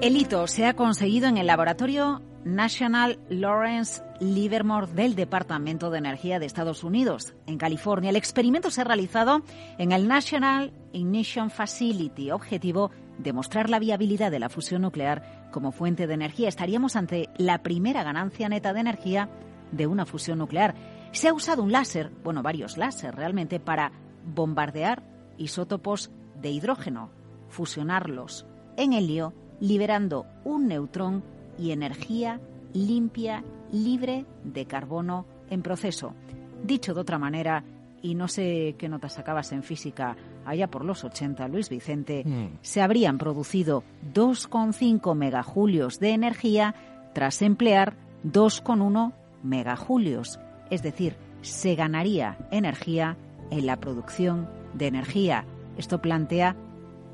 [0.01, 6.39] El hito se ha conseguido en el laboratorio National Lawrence Livermore del Departamento de Energía
[6.39, 8.11] de Estados Unidos, en California.
[8.11, 9.43] El experimento se ha realizado
[9.77, 16.07] en el National Ignition Facility, objetivo demostrar la viabilidad de la fusión nuclear como fuente
[16.07, 16.49] de energía.
[16.49, 19.29] Estaríamos ante la primera ganancia neta de energía
[19.73, 20.77] de una fusión nuclear.
[21.11, 23.91] Se ha usado un láser, bueno, varios láser realmente, para
[24.25, 25.03] bombardear
[25.39, 27.11] isótopos de hidrógeno,
[27.49, 31.23] fusionarlos en helio liberando un neutrón
[31.59, 32.41] y energía
[32.73, 33.43] limpia,
[33.73, 36.15] libre de carbono en proceso.
[36.63, 37.65] Dicho de otra manera,
[38.03, 42.59] y no sé qué notas sacabas en física allá por los 80, Luis Vicente, mm.
[42.63, 43.83] se habrían producido
[44.15, 46.75] 2,5 megajulios de energía
[47.13, 50.39] tras emplear 2,1 megajulios.
[50.71, 53.17] Es decir, se ganaría energía
[53.51, 55.45] en la producción de energía.
[55.77, 56.57] Esto plantea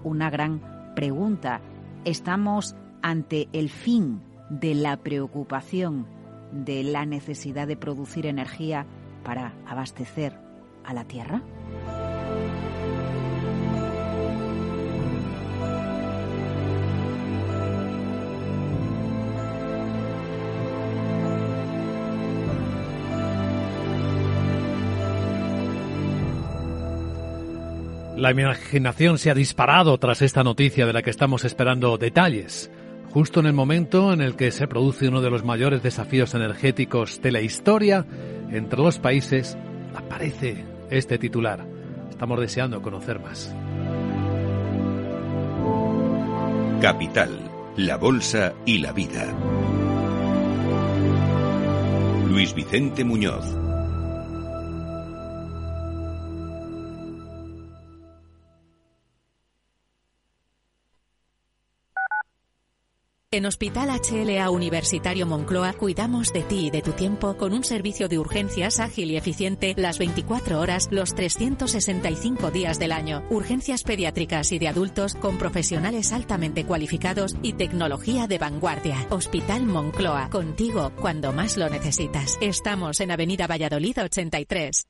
[0.03, 0.61] una gran
[0.95, 1.61] pregunta
[2.05, 6.07] estamos ante el fin de la preocupación
[6.53, 8.87] de la necesidad de producir energía
[9.25, 10.39] para abastecer
[10.85, 11.43] a la Tierra?
[28.25, 32.71] La imaginación se ha disparado tras esta noticia de la que estamos esperando detalles.
[33.11, 37.21] Justo en el momento en el que se produce uno de los mayores desafíos energéticos
[37.21, 38.07] de la historia
[38.51, 39.59] entre los países,
[39.95, 41.67] aparece este titular.
[42.09, 43.55] Estamos deseando conocer más.
[46.81, 47.39] Capital,
[47.77, 49.27] la Bolsa y la Vida.
[52.31, 53.64] Luis Vicente Muñoz.
[63.35, 68.07] En Hospital HLA Universitario Moncloa cuidamos de ti y de tu tiempo con un servicio
[68.07, 73.25] de urgencias ágil y eficiente las 24 horas, los 365 días del año.
[73.31, 79.05] Urgencias pediátricas y de adultos con profesionales altamente cualificados y tecnología de vanguardia.
[79.11, 82.39] Hospital Moncloa, contigo cuando más lo necesitas.
[82.41, 84.87] Estamos en Avenida Valladolid 83.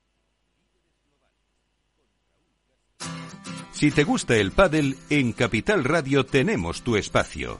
[3.71, 7.59] Si te gusta el pádel, en Capital Radio tenemos tu espacio.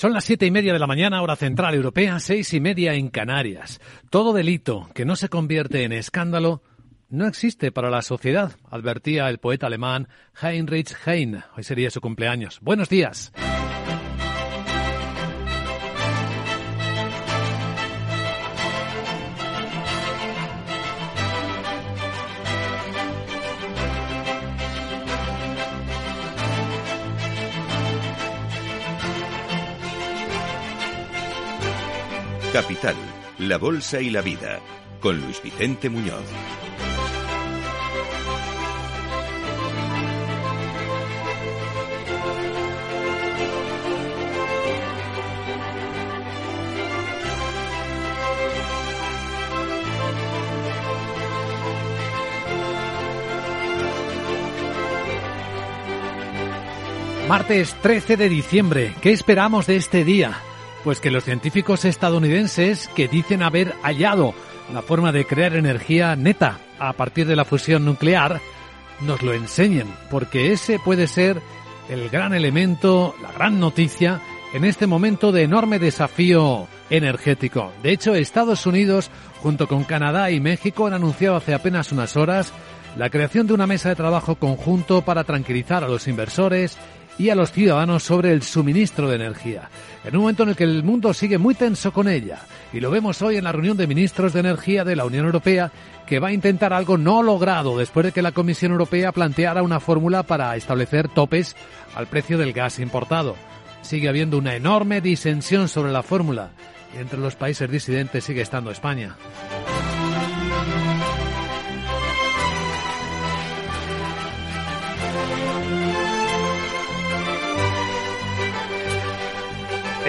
[0.00, 3.10] Son las siete y media de la mañana, hora central europea, seis y media en
[3.10, 3.82] Canarias.
[4.08, 6.62] Todo delito que no se convierte en escándalo
[7.10, 10.08] no existe para la sociedad, advertía el poeta alemán
[10.40, 11.42] Heinrich Heine.
[11.54, 12.60] Hoy sería su cumpleaños.
[12.62, 13.30] Buenos días.
[32.52, 32.96] Capital,
[33.38, 34.58] la Bolsa y la Vida,
[34.98, 36.24] con Luis Vicente Muñoz.
[57.28, 58.94] Martes 13 de diciembre.
[59.00, 60.49] ¿Qué esperamos de este día?
[60.84, 64.34] Pues que los científicos estadounidenses que dicen haber hallado
[64.72, 68.40] la forma de crear energía neta a partir de la fusión nuclear
[69.00, 71.40] nos lo enseñen, porque ese puede ser
[71.88, 74.20] el gran elemento, la gran noticia
[74.52, 77.72] en este momento de enorme desafío energético.
[77.82, 79.10] De hecho, Estados Unidos,
[79.42, 82.52] junto con Canadá y México, han anunciado hace apenas unas horas
[82.96, 86.76] la creación de una mesa de trabajo conjunto para tranquilizar a los inversores
[87.20, 89.68] y a los ciudadanos sobre el suministro de energía,
[90.04, 92.38] en un momento en el que el mundo sigue muy tenso con ella.
[92.72, 95.70] Y lo vemos hoy en la reunión de ministros de energía de la Unión Europea,
[96.06, 99.80] que va a intentar algo no logrado después de que la Comisión Europea planteara una
[99.80, 101.56] fórmula para establecer topes
[101.94, 103.36] al precio del gas importado.
[103.82, 106.52] Sigue habiendo una enorme disensión sobre la fórmula
[106.96, 109.16] y entre los países disidentes sigue estando España.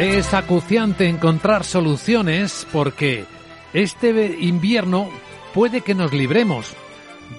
[0.01, 3.25] Es acuciante encontrar soluciones porque
[3.71, 4.09] este
[4.39, 5.11] invierno
[5.53, 6.73] puede que nos libremos,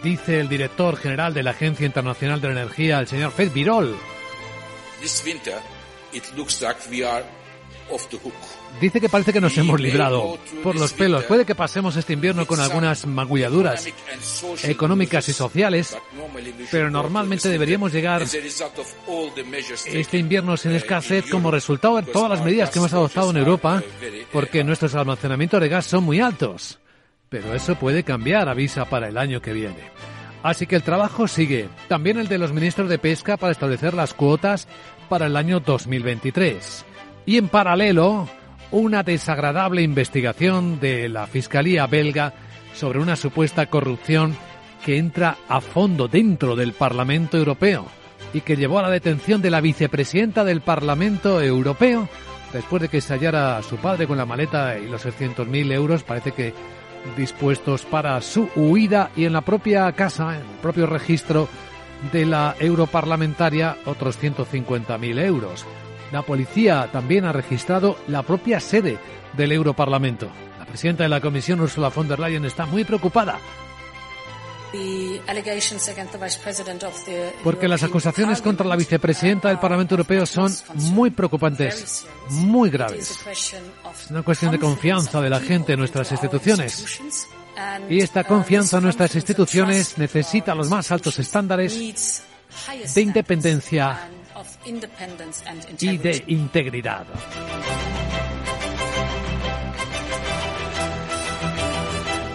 [0.05, 3.97] dice el director general de la Agencia Internacional de la Energía, el señor Fed Virol.
[8.81, 11.25] Dice que parece que nos hemos librado por los pelos.
[11.25, 13.87] Puede que pasemos este invierno con algunas magulladuras
[14.65, 15.97] económicas y sociales,
[16.71, 18.23] pero normalmente deberíamos llegar
[19.87, 23.83] este invierno sin escasez como resultado de todas las medidas que hemos adoptado en Europa,
[24.33, 26.81] porque nuestros almacenamientos de gas son muy altos.
[27.29, 29.91] Pero eso puede cambiar, avisa para el año que viene.
[30.43, 31.69] Así que el trabajo sigue.
[31.89, 34.67] También el de los ministros de Pesca para establecer las cuotas
[35.09, 36.85] para el año 2023.
[37.27, 38.29] Y en paralelo,
[38.73, 42.33] una desagradable investigación de la Fiscalía belga
[42.75, 44.35] sobre una supuesta corrupción
[44.85, 47.87] que entra a fondo dentro del Parlamento Europeo
[48.35, 52.09] y que llevó a la detención de la vicepresidenta del Parlamento Europeo
[52.53, 56.03] después de que se hallara a su padre con la maleta y los 600.000 euros,
[56.03, 56.53] parece que
[57.17, 61.49] dispuestos para su huida y en la propia casa, en el propio registro
[62.13, 65.67] de la europarlamentaria, otros 150.000 euros.
[66.13, 68.99] La policía también ha registrado la propia sede
[69.33, 70.29] del Europarlamento.
[70.59, 73.39] La presidenta de la Comisión, Ursula von der Leyen, está muy preocupada
[77.43, 83.19] porque las acusaciones contra la vicepresidenta del Parlamento Europeo son muy preocupantes, muy graves.
[83.31, 87.01] Es una cuestión de confianza de la gente en nuestras instituciones.
[87.89, 92.23] Y esta confianza en nuestras instituciones necesita los más altos estándares
[92.95, 94.09] de independencia
[95.81, 97.07] y de integridad.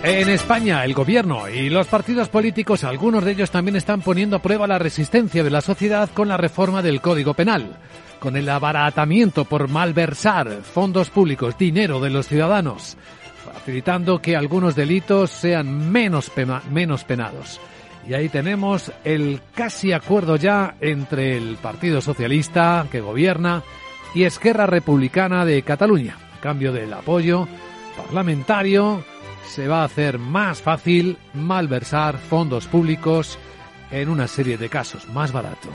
[0.04, 4.42] En España, el gobierno y los partidos políticos, algunos de ellos también están poniendo a
[4.42, 7.78] prueba la resistencia de la sociedad con la reforma del Código Penal,
[8.20, 12.96] con el abaratamiento por malversar fondos públicos, dinero de los ciudadanos,
[13.54, 16.32] facilitando que algunos delitos sean menos,
[16.72, 17.60] menos penados.
[18.08, 23.64] Y ahí tenemos el casi acuerdo ya entre el Partido Socialista que gobierna
[24.14, 26.18] y Esquerra Republicana de Cataluña.
[26.38, 27.48] A cambio del apoyo
[27.98, 29.04] parlamentario,
[29.46, 33.38] se va a hacer más fácil malversar fondos públicos
[33.92, 35.70] en una serie de casos, más barato.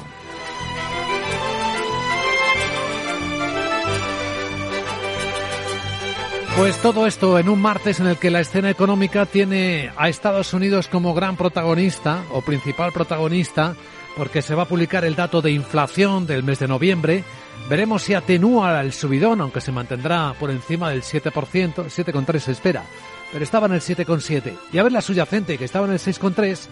[6.57, 10.53] Pues todo esto en un martes en el que la escena económica tiene a Estados
[10.53, 13.74] Unidos como gran protagonista o principal protagonista
[14.16, 17.24] porque se va a publicar el dato de inflación del mes de noviembre.
[17.70, 22.84] Veremos si atenúa el subidón, aunque se mantendrá por encima del 7%, 7,3 se espera,
[23.32, 24.53] pero estaba en el 7,7.
[24.72, 26.66] Y a ver la subyacente, que estaba en el 6,3,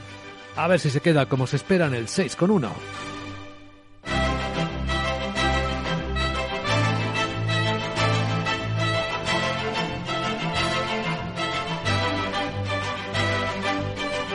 [0.56, 2.68] a ver si se queda como se espera en el 6,1.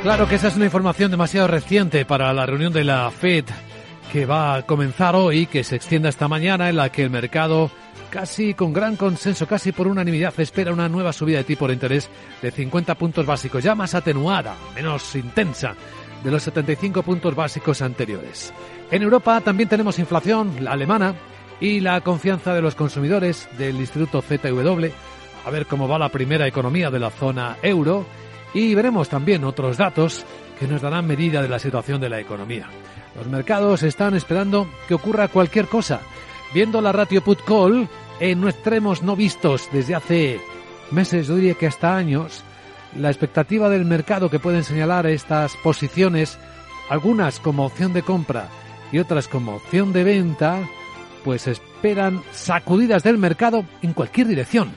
[0.06, 3.46] Claro que esa es una información demasiado reciente para la reunión de la Fed
[4.14, 7.72] que va a comenzar hoy, que se extienda esta mañana, en la que el mercado,
[8.12, 12.08] casi con gran consenso, casi por unanimidad, espera una nueva subida de tipo de interés
[12.40, 15.74] de 50 puntos básicos, ya más atenuada, menos intensa
[16.24, 18.54] de los 75 puntos básicos anteriores.
[18.92, 21.16] En Europa también tenemos inflación, la alemana,
[21.60, 24.86] y la confianza de los consumidores del Instituto ZW,
[25.48, 28.06] a ver cómo va la primera economía de la zona euro
[28.56, 30.26] y veremos también otros datos
[30.58, 32.68] que nos darán medida de la situación de la economía.
[33.16, 36.00] Los mercados están esperando que ocurra cualquier cosa.
[36.54, 37.88] Viendo la ratio put call
[38.22, 40.40] en extremos no vistos desde hace
[40.90, 42.44] meses, yo diría que hasta años,
[42.98, 46.40] la expectativa del mercado que pueden señalar estas posiciones,
[46.90, 48.48] algunas como opción de compra
[48.90, 50.60] y otras como opción de venta,
[51.26, 54.72] pues esperan sacudidas del mercado en cualquier dirección.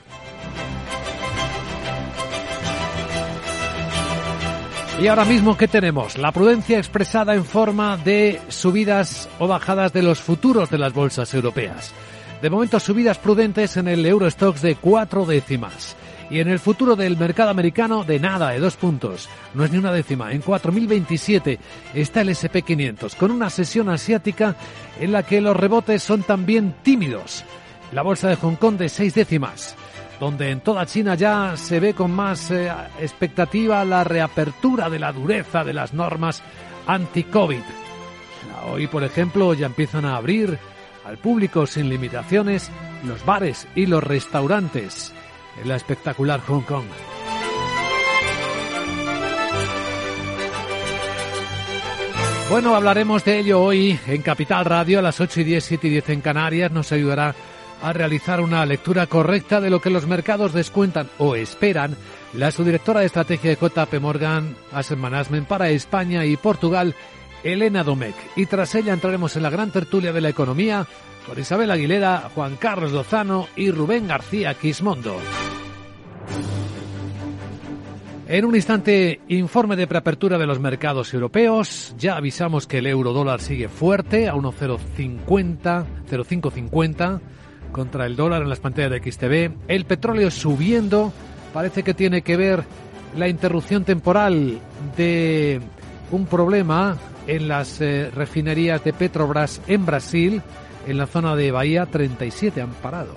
[5.00, 6.18] Y ahora mismo, ¿qué tenemos?
[6.18, 11.32] La prudencia expresada en forma de subidas o bajadas de los futuros de las bolsas
[11.34, 11.92] europeas.
[12.42, 15.94] De momento, subidas prudentes en el Eurostox de cuatro décimas.
[16.30, 19.28] Y en el futuro del mercado americano, de nada, de dos puntos.
[19.54, 20.32] No es ni una décima.
[20.32, 21.58] En 4.027
[21.94, 24.56] está el SP500, con una sesión asiática
[24.98, 27.44] en la que los rebotes son también tímidos.
[27.92, 29.76] La bolsa de Hong Kong de seis décimas
[30.20, 35.12] donde en toda China ya se ve con más eh, expectativa la reapertura de la
[35.12, 36.42] dureza de las normas
[36.86, 37.62] anti-COVID.
[38.70, 40.58] Hoy, por ejemplo, ya empiezan a abrir
[41.04, 42.70] al público sin limitaciones
[43.04, 45.12] los bares y los restaurantes
[45.62, 46.86] en la espectacular Hong Kong.
[52.50, 55.90] Bueno, hablaremos de ello hoy en Capital Radio a las 8 y 10, 7 y
[55.90, 56.72] 10 en Canarias.
[56.72, 57.34] Nos ayudará
[57.82, 61.96] a realizar una lectura correcta de lo que los mercados descuentan o esperan
[62.32, 66.94] la subdirectora de estrategia de JP Morgan Asset Management para España y Portugal,
[67.42, 68.16] Elena Domecq.
[68.36, 70.86] Y tras ella entraremos en la gran tertulia de la economía
[71.26, 75.16] con Isabel Aguilera, Juan Carlos Lozano y Rubén García Quismondo.
[78.26, 81.94] En un instante, informe de preapertura de los mercados europeos.
[81.96, 87.20] Ya avisamos que el euro dólar sigue fuerte a 1,050, 0,550
[87.72, 89.56] contra el dólar en las pantallas de XTV.
[89.68, 91.12] El petróleo subiendo.
[91.52, 92.64] Parece que tiene que ver
[93.16, 94.58] la interrupción temporal
[94.96, 95.60] de
[96.10, 96.96] un problema
[97.26, 100.42] en las eh, refinerías de Petrobras en Brasil,
[100.86, 103.14] en la zona de Bahía 37 han parado.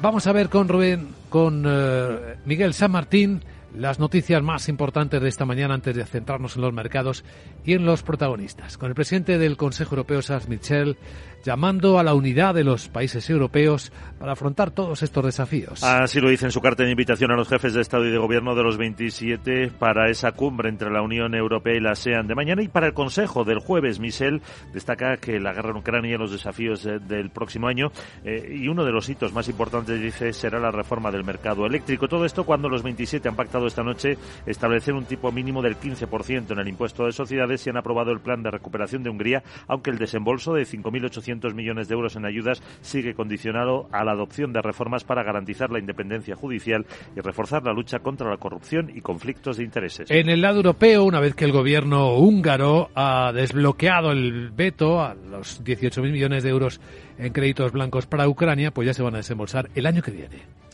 [0.00, 3.42] Vamos a ver con Rubén, con eh, Miguel San Martín
[3.76, 7.24] las noticias más importantes de esta mañana antes de centrarnos en los mercados
[7.64, 8.78] y en los protagonistas.
[8.78, 10.96] Con el presidente del Consejo Europeo, Charles Michel,
[11.44, 15.82] llamando a la unidad de los países europeos para afrontar todos estos desafíos.
[15.82, 18.18] Así lo dice en su carta de invitación a los jefes de Estado y de
[18.18, 22.34] Gobierno de los 27 para esa cumbre entre la Unión Europea y la ASEAN de
[22.34, 24.00] mañana y para el Consejo del jueves.
[24.00, 27.92] Michel destaca que la guerra en Ucrania y los desafíos eh, del próximo año
[28.24, 32.08] eh, y uno de los hitos más importantes, dice, será la reforma del mercado eléctrico.
[32.08, 36.50] Todo esto cuando los 27 han pactado esta noche establecer un tipo mínimo del 15%
[36.50, 39.90] en el impuesto de sociedades y han aprobado el plan de recuperación de Hungría, aunque
[39.90, 44.62] el desembolso de 5.800 millones de euros en ayudas sigue condicionado a la adopción de
[44.62, 49.56] reformas para garantizar la independencia judicial y reforzar la lucha contra la corrupción y conflictos
[49.58, 50.10] de intereses.
[50.10, 55.14] En el lado europeo, una vez que el gobierno húngaro ha desbloqueado el veto a
[55.14, 56.80] los 18.000 millones de euros
[57.18, 60.65] en créditos blancos para Ucrania, pues ya se van a desembolsar el año que viene.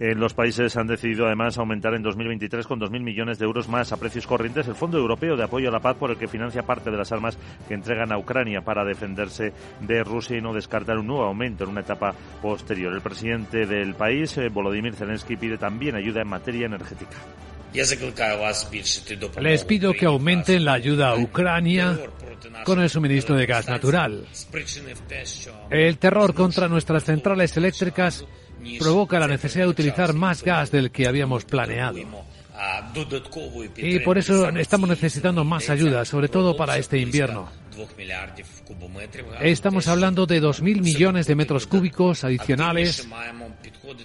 [0.00, 3.92] En los países han decidido además aumentar en 2023 con 2.000 millones de euros más
[3.92, 6.62] a precios corrientes el Fondo Europeo de Apoyo a la Paz por el que financia
[6.62, 7.36] parte de las armas
[7.68, 11.70] que entregan a Ucrania para defenderse de Rusia y no descartar un nuevo aumento en
[11.70, 12.94] una etapa posterior.
[12.94, 17.18] El presidente del país, eh, Volodymyr Zelensky, pide también ayuda en materia energética.
[19.38, 21.98] Les pido que aumenten la ayuda a Ucrania
[22.64, 24.26] con el suministro de gas natural.
[25.68, 28.24] El terror contra nuestras centrales eléctricas
[28.78, 31.98] provoca la necesidad de utilizar más gas del que habíamos planeado.
[33.76, 37.48] Y por eso estamos necesitando más ayuda, sobre todo para este invierno.
[39.40, 43.08] Estamos hablando de 2.000 millones de metros cúbicos adicionales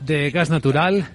[0.01, 1.11] de gas natural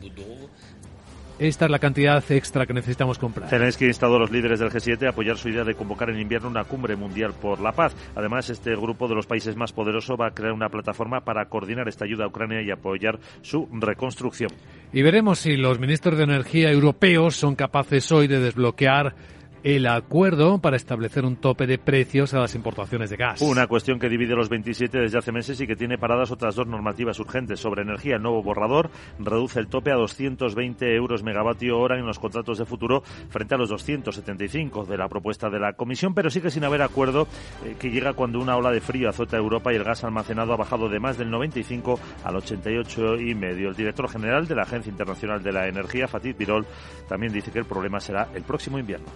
[1.41, 3.49] esta es la cantidad extra que necesitamos comprar.
[3.49, 6.20] Zelensky ha instado a los líderes del G7 a apoyar su idea de convocar en
[6.20, 7.97] invierno una cumbre mundial por la paz.
[8.14, 11.88] Además, este grupo de los países más poderosos va a crear una plataforma para coordinar
[11.88, 14.51] esta ayuda a Ucrania y apoyar su reconstrucción.
[14.93, 19.14] Y veremos si los ministros de energía europeos son capaces hoy de desbloquear
[19.63, 23.41] el acuerdo para establecer un tope de precios a las importaciones de gas.
[23.43, 26.67] Una cuestión que divide los 27 desde hace meses y que tiene paradas otras dos
[26.67, 27.61] normativas urgentes.
[27.61, 32.19] Sobre energía, el nuevo borrador reduce el tope a 220 euros megavatio hora en los
[32.19, 36.51] contratos de futuro frente a los 275 de la propuesta de la Comisión, pero sigue
[36.51, 37.27] sin haber acuerdo
[37.65, 40.57] eh, que llega cuando una ola de frío azota Europa y el gas almacenado ha
[40.57, 43.69] bajado de más del 95 al 88 y medio.
[43.69, 46.67] El director general de la Agencia Internacional de la Energía, Fatih Birol,
[47.09, 49.07] también dice que el problema será el próximo invierno.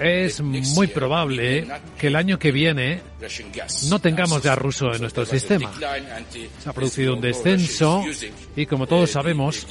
[0.00, 1.66] Es muy probable
[1.98, 3.00] que el año que viene
[3.88, 5.72] no tengamos gas ruso en nuestro sistema.
[6.62, 8.04] Se ha producido un descenso
[8.56, 9.66] y como todos sabemos,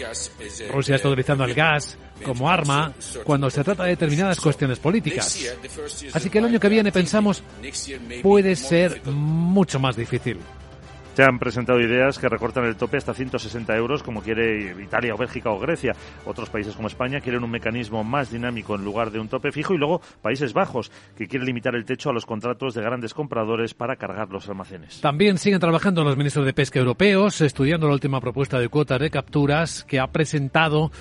[0.72, 5.40] Rusia está utilizando el gas como arma cuando se trata de determinadas cuestiones políticas.
[6.14, 7.44] Así que el año que viene pensamos
[8.22, 10.40] puede ser mucho más difícil.
[11.16, 15.18] Se han presentado ideas que recortan el tope hasta 160 euros, como quiere Italia o
[15.18, 15.94] Bélgica o Grecia.
[16.26, 19.74] Otros países como España quieren un mecanismo más dinámico en lugar de un tope fijo.
[19.74, 23.74] Y luego Países Bajos, que quiere limitar el techo a los contratos de grandes compradores
[23.74, 25.02] para cargar los almacenes.
[25.02, 29.10] También siguen trabajando los ministros de Pesca europeos, estudiando la última propuesta de cuotas de
[29.10, 30.92] capturas que ha presentado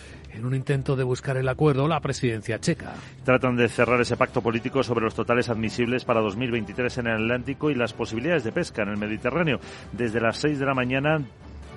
[0.41, 2.95] en un intento de buscar el acuerdo la presidencia checa.
[3.25, 7.71] Tratan de cerrar ese pacto político sobre los totales admisibles para 2023 en el Atlántico
[7.71, 9.61] y las posibilidades de pesca en el Mediterráneo.
[9.93, 11.21] Desde las 6 de la mañana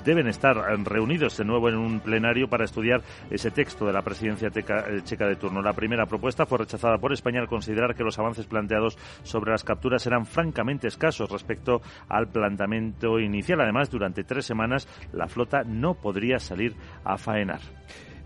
[0.06, 0.56] deben estar
[0.86, 5.28] reunidos de nuevo en un plenario para estudiar ese texto de la presidencia eh, checa
[5.28, 5.62] de turno.
[5.62, 9.64] La primera propuesta fue rechazada por España al considerar que los avances planteados sobre las
[9.64, 13.62] capturas eran francamente escasos respecto al planteamiento inicial.
[13.62, 17.62] Además, durante tres semanas la flota no podría salir a faenar.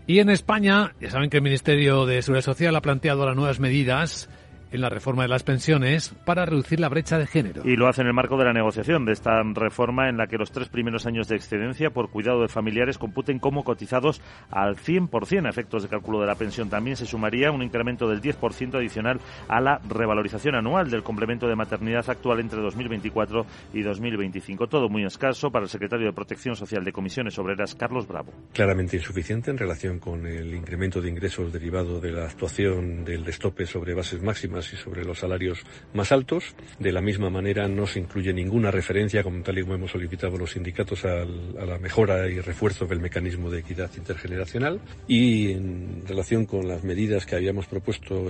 [0.08, 3.60] Y en España, ya saben que el Ministerio de Seguridad Social ha planteado las nuevas
[3.60, 4.30] medidas
[4.70, 7.62] en la reforma de las pensiones para reducir la brecha de género.
[7.64, 10.38] Y lo hace en el marco de la negociación de esta reforma en la que
[10.38, 15.46] los tres primeros años de excedencia por cuidado de familiares computen como cotizados al 100%
[15.46, 16.68] a efectos de cálculo de la pensión.
[16.68, 21.56] También se sumaría un incremento del 10% adicional a la revalorización anual del complemento de
[21.56, 24.66] maternidad actual entre 2024 y 2025.
[24.66, 28.32] Todo muy escaso para el secretario de Protección Social de Comisiones Obreras, Carlos Bravo.
[28.52, 33.66] Claramente insuficiente en relación con el incremento de ingresos derivado de la actuación del destope
[33.66, 36.54] sobre bases máximas y sobre los salarios más altos.
[36.78, 40.36] De la misma manera, no se incluye ninguna referencia, como tal y como hemos solicitado
[40.36, 44.80] los sindicatos, a la mejora y refuerzo del mecanismo de equidad intergeneracional.
[45.06, 48.24] Y en relación con las medidas que habíamos propuesto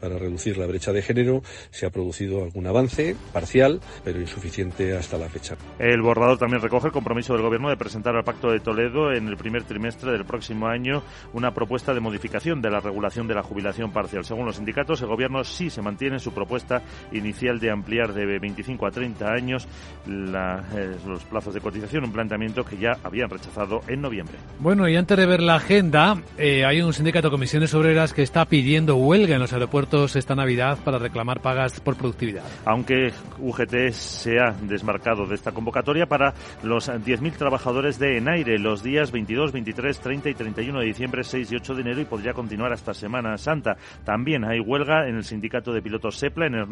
[0.00, 5.18] para reducir la brecha de género, se ha producido algún avance parcial, pero insuficiente hasta
[5.18, 5.56] la fecha.
[5.78, 9.28] El borrador también recoge el compromiso del Gobierno de presentar al Pacto de Toledo en
[9.28, 11.02] el primer trimestre del próximo año
[11.32, 14.24] una propuesta de modificación de la regulación de la jubilación parcial.
[14.24, 18.86] Según los sindicatos, el Gobierno sí se mantiene su propuesta inicial de ampliar de 25
[18.86, 19.66] a 30 años
[20.06, 24.36] eh, los plazos de cotización, un planteamiento que ya habían rechazado en noviembre.
[24.60, 28.22] Bueno, y antes de ver la agenda, eh, hay un sindicato de comisiones obreras que
[28.22, 32.44] está pidiendo huelga en los aeropuertos esta Navidad para reclamar pagas por productividad.
[32.64, 38.84] Aunque UGT se ha desmarcado de esta convocatoria para los 10.000 trabajadores de Enaire los
[38.84, 42.32] días 22, 23, 30 y 31 de diciembre, 6 y 8 de enero y podría
[42.32, 43.76] continuar hasta Semana Santa.
[44.04, 46.66] También hay huelga en el sindicato sindicato de pilotos SEPLA en el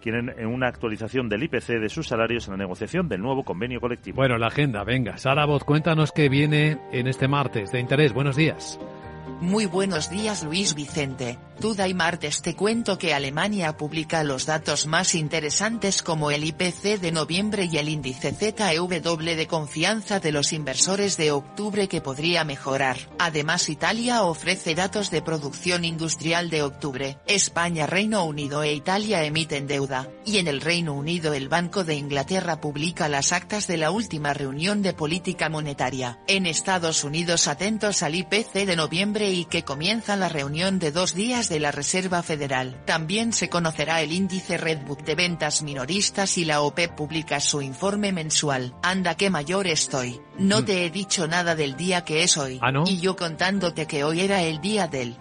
[0.00, 4.16] quieren una actualización del IPC de sus salarios en la negociación del nuevo convenio colectivo.
[4.16, 5.18] Bueno, la agenda, venga.
[5.18, 8.12] Sara Voz, cuéntanos qué viene en este martes de interés.
[8.12, 8.78] Buenos días.
[9.40, 11.38] Muy buenos días Luis Vicente.
[11.58, 17.00] Duda y martes te cuento que Alemania publica los datos más interesantes como el IPC
[17.00, 22.44] de noviembre y el índice ZEW de confianza de los inversores de octubre que podría
[22.44, 22.98] mejorar.
[23.18, 27.18] Además Italia ofrece datos de producción industrial de octubre.
[27.26, 30.10] España, Reino Unido e Italia emiten deuda.
[30.26, 34.34] Y en el Reino Unido el Banco de Inglaterra publica las actas de la última
[34.34, 36.18] reunión de política monetaria.
[36.26, 41.14] En Estados Unidos atentos al IPC de noviembre y que comienza la reunión de dos
[41.14, 42.82] días de la Reserva Federal.
[42.84, 48.12] También se conocerá el índice Redbook de ventas minoristas y la OPEP publica su informe
[48.12, 48.74] mensual.
[48.82, 50.20] Anda qué mayor estoy.
[50.38, 50.64] No mm.
[50.64, 52.58] te he dicho nada del día que es hoy.
[52.62, 55.16] ¿Ah, y yo contándote que hoy era el día del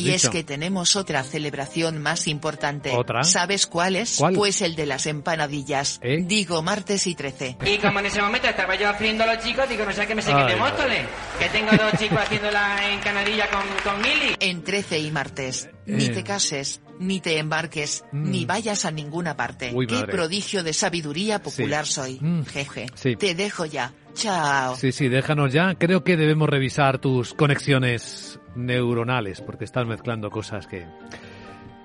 [0.00, 2.92] y es que tenemos otra celebración más importante.
[2.92, 3.24] ¿Otra?
[3.24, 4.20] ¿Sabes cuál es?
[4.34, 5.98] Pues el de las empanadillas.
[6.02, 6.18] ¿Eh?
[6.22, 7.58] Digo martes y 13.
[7.66, 10.14] Y como en ese momento estaba yo haciendo a los chicos, digo, no sé qué
[10.14, 11.06] me sé que de Móstoles.
[11.38, 14.36] Que tengo dos chicos haciendo la encanadilla con, con Mili.
[14.40, 15.68] En 13 y martes.
[15.86, 18.30] Ni te cases, ni te embarques, Mm.
[18.30, 19.70] ni vayas a ninguna parte.
[19.72, 20.12] Uy, Qué madre.
[20.12, 22.18] prodigio de sabiduría popular soy.
[22.20, 22.44] Mm.
[22.46, 22.86] Jeje.
[22.94, 23.14] Sí.
[23.16, 23.92] Te dejo ya.
[24.14, 24.74] Chao.
[24.76, 25.74] Sí, sí, déjanos ya.
[25.78, 30.86] Creo que debemos revisar tus conexiones neuronales porque estás mezclando cosas que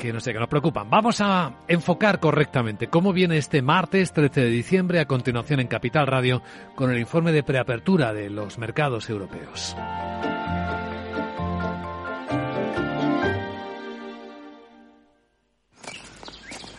[0.02, 0.90] que no sé, que nos preocupan.
[0.90, 6.08] Vamos a enfocar correctamente cómo viene este martes 13 de diciembre a continuación en Capital
[6.08, 6.42] Radio
[6.76, 9.76] con el informe de preapertura de los mercados europeos.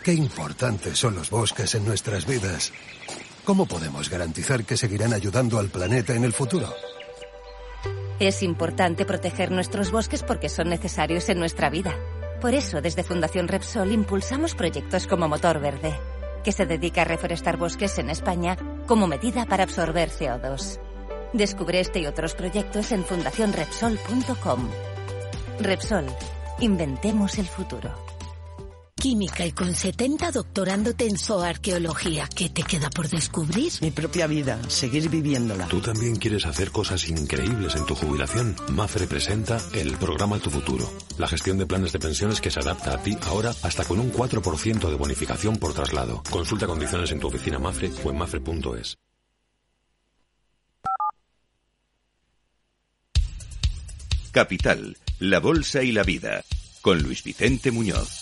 [0.03, 2.72] Qué importantes son los bosques en nuestras vidas.
[3.45, 6.74] ¿Cómo podemos garantizar que seguirán ayudando al planeta en el futuro?
[8.22, 11.92] Es importante proteger nuestros bosques porque son necesarios en nuestra vida.
[12.40, 15.92] Por eso, desde Fundación Repsol impulsamos proyectos como Motor Verde,
[16.44, 18.56] que se dedica a reforestar bosques en España
[18.86, 20.78] como medida para absorber CO2.
[21.32, 24.68] Descubre este y otros proyectos en fundacionrepsol.com.
[25.58, 26.06] Repsol,
[26.60, 27.90] inventemos el futuro.
[29.03, 32.28] Química y con 70 doctorándote en zooarqueología.
[32.36, 33.72] ¿Qué te queda por descubrir?
[33.80, 35.66] Mi propia vida, seguir viviéndola.
[35.66, 38.55] ¿Tú también quieres hacer cosas increíbles en tu jubilación?
[38.68, 40.88] Mafre presenta el programa Tu Futuro.
[41.18, 44.12] La gestión de planes de pensiones que se adapta a ti ahora hasta con un
[44.12, 46.22] 4% de bonificación por traslado.
[46.30, 48.96] Consulta condiciones en tu oficina Mafre o en mafre.es.
[54.30, 56.44] Capital, la Bolsa y la Vida,
[56.82, 58.21] con Luis Vicente Muñoz.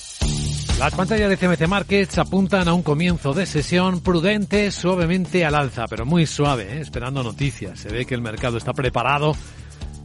[0.80, 5.84] Las pantallas de CMC Markets apuntan a un comienzo de sesión prudente, suavemente al alza,
[5.86, 6.80] pero muy suave, ¿eh?
[6.80, 7.80] esperando noticias.
[7.80, 9.36] Se ve que el mercado está preparado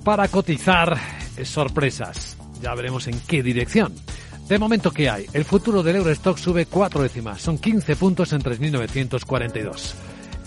[0.03, 0.97] para cotizar
[1.45, 2.35] sorpresas.
[2.61, 3.95] Ya veremos en qué dirección.
[4.49, 5.25] De momento, ¿qué hay?
[5.31, 9.93] El futuro del Eurostock sube cuatro décimas, son 15 puntos en 3.942.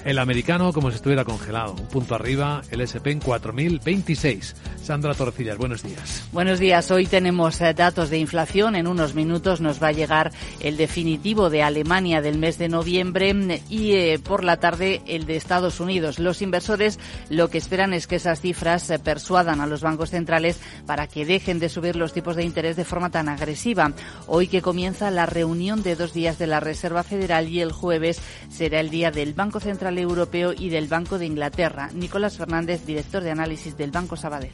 [0.08, 1.72] El americano como si estuviera congelado.
[1.72, 4.54] Un punto arriba, el SP en 4.026.
[4.82, 6.26] Sandra Torcillas, buenos días.
[6.32, 6.90] Buenos días.
[6.90, 8.74] Hoy tenemos eh, datos de inflación.
[8.74, 13.60] En unos minutos nos va a llegar el definitivo de Alemania del mes de noviembre
[13.68, 16.18] y eh, por la tarde el de Estados Unidos.
[16.18, 16.98] Los inversores
[17.28, 21.58] lo que esperan es que esas cifras persuadan a los bancos centrales para que dejen
[21.58, 23.92] de subir los tipos de interés de forma tan agresiva.
[24.26, 28.22] Hoy que comienza la reunión de dos días de la Reserva Federal y el jueves
[28.48, 31.90] será el día del Banco Central Europeo y del Banco de Inglaterra.
[31.94, 34.52] Nicolás Fernández, director de análisis del Banco Sabadell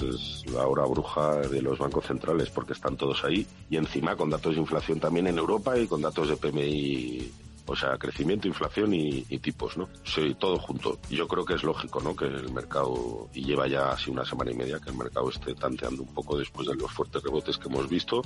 [0.00, 4.30] es la hora bruja de los bancos centrales porque están todos ahí y encima con
[4.30, 7.30] datos de inflación también en Europa y con datos de PMI
[7.70, 9.88] o sea, crecimiento, inflación y, tipos, ¿no?
[10.02, 10.98] Sí, todo junto.
[11.08, 12.16] Y yo creo que es lógico, ¿no?
[12.16, 15.54] Que el mercado, y lleva ya así una semana y media, que el mercado esté
[15.54, 18.22] tanteando un poco después de los fuertes rebotes que hemos visto,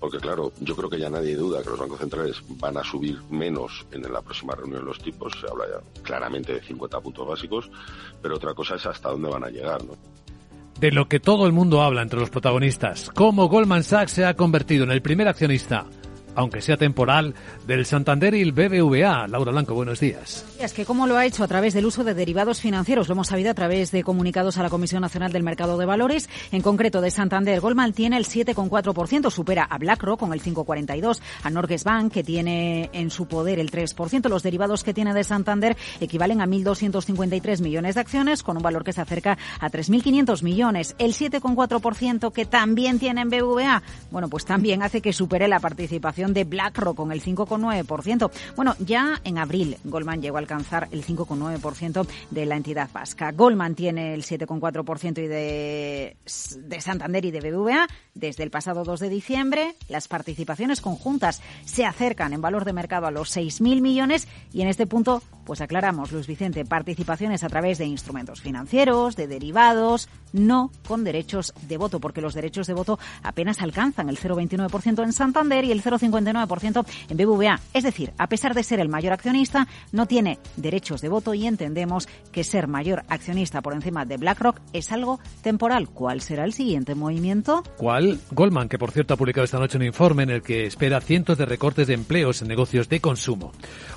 [0.00, 3.20] porque claro, yo creo que ya nadie duda que los bancos centrales van a subir
[3.30, 7.70] menos en la próxima reunión los tipos, se habla ya claramente de 50 puntos básicos,
[8.20, 9.92] pero otra cosa es hasta dónde van a llegar, ¿no?
[10.80, 14.34] de lo que todo el mundo habla entre los protagonistas, cómo Goldman Sachs se ha
[14.34, 15.84] convertido en el primer accionista
[16.34, 17.34] aunque sea temporal,
[17.66, 19.26] del Santander y el BBVA.
[19.28, 20.44] Laura Blanco, buenos días.
[20.58, 23.28] Es que cómo lo ha hecho a través del uso de derivados financieros, lo hemos
[23.28, 27.00] sabido a través de comunicados a la Comisión Nacional del Mercado de Valores, en concreto
[27.00, 27.60] de Santander.
[27.60, 32.90] Goldman tiene el 7,4%, supera a BlackRock con el 5,42%, a Norges Bank, que tiene
[32.92, 34.28] en su poder el 3%.
[34.28, 38.84] Los derivados que tiene de Santander equivalen a 1.253 millones de acciones, con un valor
[38.84, 40.94] que se acerca a 3.500 millones.
[40.98, 46.19] El 7,4% que también tiene en BBVA, bueno, pues también hace que supere la participación
[46.28, 48.30] de BlackRock con el 5,9%.
[48.56, 53.32] Bueno, ya en abril Goldman llegó a alcanzar el 5,9% de la entidad vasca.
[53.32, 56.16] Goldman tiene el 7,4% y de,
[56.58, 57.88] de Santander y de BBVA.
[58.14, 63.06] Desde el pasado 2 de diciembre, las participaciones conjuntas se acercan en valor de mercado
[63.06, 67.78] a los 6.000 millones y en este punto, pues aclaramos, Luis Vicente, participaciones a través
[67.78, 73.00] de instrumentos financieros, de derivados, no con derechos de voto, porque los derechos de voto
[73.24, 77.58] apenas alcanzan el 0,29% en Santander y el 0,5% 59% en BBVA.
[77.74, 81.48] Es decir, a pesar de ser el mayor accionista, no tiene derechos de voto y
[81.48, 85.88] entendemos que ser mayor accionista por encima de BlackRock es algo temporal.
[85.88, 87.64] ¿Cuál será el siguiente movimiento?
[87.76, 88.20] ¿Cuál?
[88.30, 91.38] Goldman, que por cierto ha publicado esta noche un informe en el que espera cientos
[91.38, 93.50] de recortes de empleos en negocios de consumo.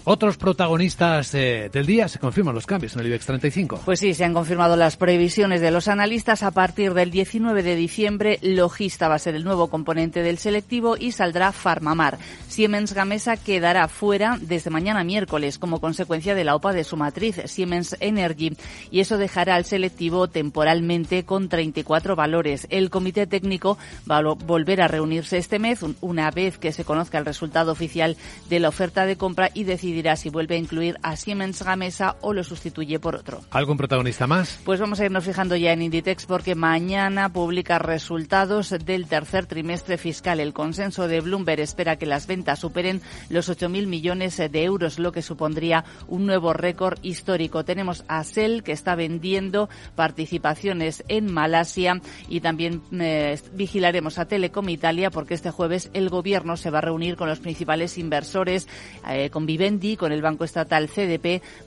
[0.06, 3.82] Otros protagonistas eh, del día se confirman los cambios en el IBEX 35.
[3.86, 6.44] Pues sí, se han confirmado las previsiones de los analistas.
[6.44, 10.96] A partir del 19 de diciembre, Logista va a ser el nuevo componente del selectivo
[10.98, 12.18] y saldrá Farmamar.
[12.48, 17.42] Siemens Gamesa quedará fuera desde mañana miércoles como consecuencia de la OPA de su matriz,
[17.46, 18.56] Siemens Energy,
[18.92, 22.68] y eso dejará al selectivo temporalmente con 34 valores.
[22.70, 23.78] El comité técnico
[24.10, 28.18] va a volver a reunirse este mes, una vez que se conozca el resultado oficial
[28.50, 31.33] de la oferta de compra y decidirá si vuelve a incluir a Siemens
[31.64, 33.42] Gamesa o lo sustituye por otro.
[33.52, 34.60] ¿Algún protagonista más?
[34.64, 39.98] Pues vamos a irnos fijando ya en Inditex porque mañana publica resultados del tercer trimestre
[39.98, 40.40] fiscal.
[40.40, 45.12] El consenso de Bloomberg espera que las ventas superen los 8.000 millones de euros, lo
[45.12, 47.66] que supondría un nuevo récord histórico.
[47.66, 54.68] Tenemos a Shell, que está vendiendo participaciones en Malasia y también eh, vigilaremos a Telecom
[54.70, 58.68] Italia porque este jueves el gobierno se va a reunir con los principales inversores,
[59.08, 60.90] eh, con Vivendi, con el banco estatal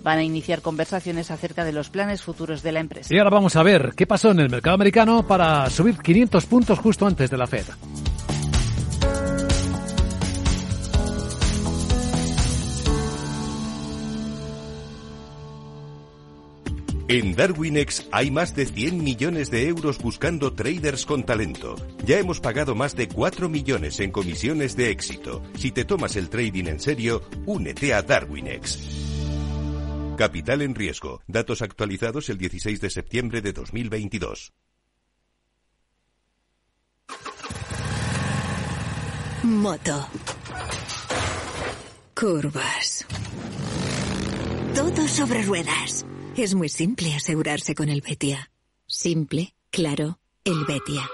[0.02, 3.14] Van a iniciar conversaciones acerca de los planes futuros de la empresa.
[3.14, 6.78] Y ahora vamos a ver qué pasó en el mercado americano para subir 500 puntos
[6.78, 7.64] justo antes de la Fed.
[17.08, 21.76] En Darwinex hay más de 100 millones de euros buscando traders con talento.
[22.04, 25.40] Ya hemos pagado más de 4 millones en comisiones de éxito.
[25.56, 29.35] Si te tomas el trading en serio, únete a Darwinex.
[30.16, 31.20] Capital en riesgo.
[31.26, 34.52] Datos actualizados el 16 de septiembre de 2022.
[39.42, 40.08] Moto.
[42.18, 43.06] Curvas.
[44.74, 46.06] Todo sobre ruedas.
[46.36, 48.50] Es muy simple asegurarse con el Betia.
[48.86, 51.08] Simple, claro, el Betia.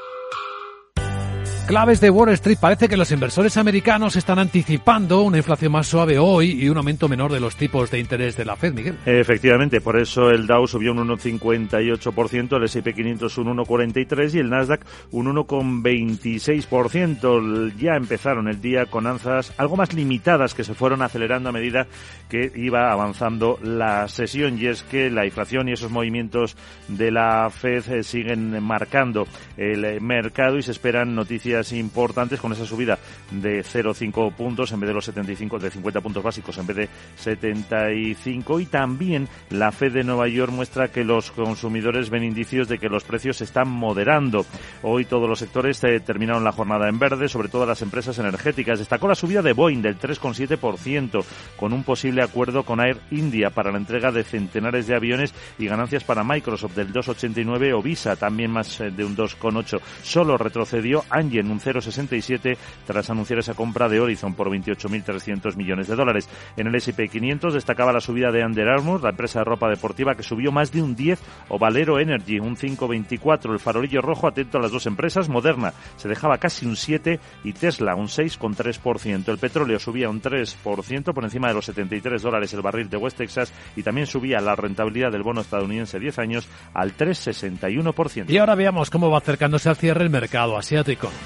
[1.66, 2.58] Claves de Wall Street.
[2.60, 7.08] Parece que los inversores americanos están anticipando una inflación más suave hoy y un aumento
[7.08, 8.98] menor de los tipos de interés de la Fed, Miguel.
[9.06, 14.50] Efectivamente, por eso el Dow subió un 1,58%, el S&P 500 un 1,43% y el
[14.50, 17.76] Nasdaq un 1,26%.
[17.76, 21.86] Ya empezaron el día con anzas algo más limitadas que se fueron acelerando a medida
[22.28, 26.56] que iba avanzando la sesión y es que la inflación y esos movimientos
[26.88, 32.64] de la Fed eh, siguen marcando el mercado y se esperan noticias importantes con esa
[32.64, 32.98] subida
[33.30, 36.88] de 0,5 puntos en vez de los 75, de 50 puntos básicos en vez de
[37.16, 42.78] 75 y también la Fed de Nueva York muestra que los consumidores ven indicios de
[42.78, 44.44] que los precios se están moderando.
[44.82, 48.78] Hoy todos los sectores eh, terminaron la jornada en verde, sobre todo las empresas energéticas.
[48.78, 51.24] Destacó la subida de Boeing del 3,7%
[51.56, 55.66] con un posible acuerdo con Air India para la entrega de centenares de aviones y
[55.66, 59.80] ganancias para Microsoft del 2,89 o Visa también más eh, de un 2,8.
[60.02, 65.88] Solo retrocedió Angel en un 0,67 tras anunciar esa compra de Horizon por 28.300 millones
[65.88, 66.28] de dólares.
[66.56, 70.14] En el S&P 500 destacaba la subida de Under Armour, la empresa de ropa deportiva
[70.14, 73.52] que subió más de un 10 o Valero Energy un 5,24.
[73.52, 75.28] El farolillo rojo atento a las dos empresas.
[75.28, 79.28] Moderna se dejaba casi un 7 y Tesla un 6,3%.
[79.28, 83.18] El petróleo subía un 3% por encima de los 73 dólares el barril de West
[83.18, 88.30] Texas y también subía la rentabilidad del bono estadounidense 10 años al 3,61%.
[88.30, 91.10] Y ahora veamos cómo va acercándose al cierre el mercado asiático.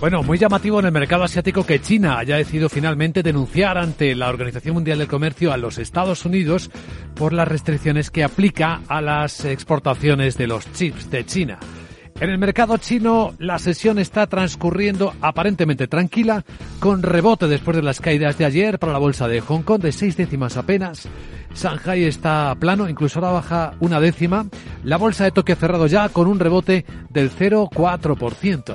[0.00, 4.28] Bueno, muy llamativo en el mercado asiático que China haya decidido finalmente denunciar ante la
[4.28, 6.70] Organización Mundial del Comercio a los Estados Unidos
[7.14, 11.58] por las restricciones que aplica a las exportaciones de los chips de China.
[12.20, 16.44] En el mercado chino la sesión está transcurriendo aparentemente tranquila,
[16.80, 19.90] con rebote después de las caídas de ayer para la bolsa de Hong Kong de
[19.90, 21.08] seis décimas apenas.
[21.54, 24.46] Shanghai está plano, incluso ahora baja una décima.
[24.82, 28.74] La bolsa de Tokio ha cerrado ya con un rebote del 0,4%.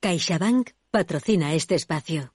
[0.00, 2.32] CaixaBank patrocina este espacio.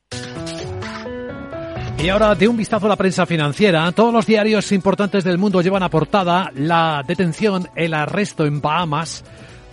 [1.97, 5.61] Y ahora, de un vistazo a la prensa financiera, todos los diarios importantes del mundo
[5.61, 9.24] llevan a portada la detención, el arresto en Bahamas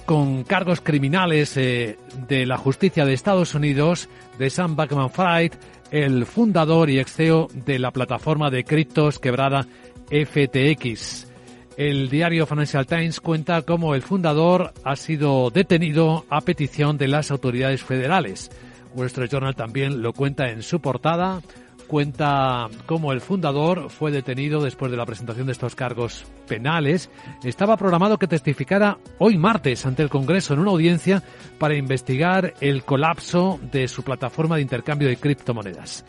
[0.07, 5.53] con cargos criminales eh, de la justicia de Estados Unidos de Sam Backman Fried,
[5.91, 9.67] el fundador y ex CEO de la plataforma de criptos quebrada
[10.09, 11.32] FTX.
[11.77, 17.31] El diario Financial Times cuenta cómo el fundador ha sido detenido a petición de las
[17.31, 18.51] autoridades federales.
[18.95, 21.41] Street Journal también lo cuenta en su portada.
[21.87, 27.11] Cuenta cómo el fundador fue detenido después de la presentación de estos cargos penales.
[27.43, 31.23] Estaba programado que testificara hoy martes ante el Congreso en una audiencia
[31.59, 36.05] para investigar el colapso de su plataforma de intercambio de criptomonedas.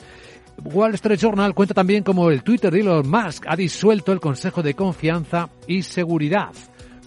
[0.63, 4.61] Wall Street Journal cuenta también cómo el Twitter de Elon Musk ha disuelto el Consejo
[4.61, 6.53] de Confianza y Seguridad,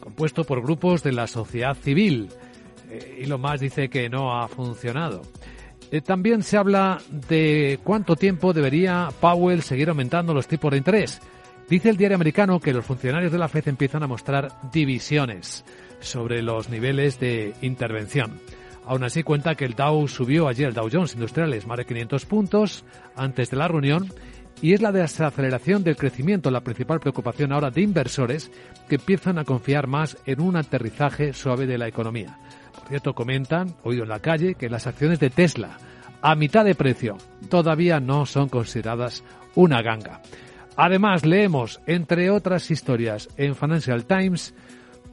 [0.00, 2.28] compuesto por grupos de la sociedad civil.
[2.90, 5.22] Eh, Elon Musk dice que no ha funcionado.
[5.90, 11.20] Eh, también se habla de cuánto tiempo debería Powell seguir aumentando los tipos de interés.
[11.68, 15.64] Dice el diario americano que los funcionarios de la FED empiezan a mostrar divisiones
[16.00, 18.40] sobre los niveles de intervención.
[18.86, 22.24] Aún así cuenta que el Dow subió ayer, el Dow Jones Industriales, más de 500
[22.26, 22.84] puntos
[23.16, 24.08] antes de la reunión
[24.62, 28.50] y es la desaceleración del crecimiento la principal preocupación ahora de inversores
[28.88, 32.38] que empiezan a confiar más en un aterrizaje suave de la economía.
[32.78, 35.78] Por cierto, comentan, oído en la calle, que las acciones de Tesla
[36.22, 37.18] a mitad de precio
[37.50, 39.22] todavía no son consideradas
[39.54, 40.22] una ganga.
[40.76, 44.54] Además, leemos, entre otras historias, en Financial Times,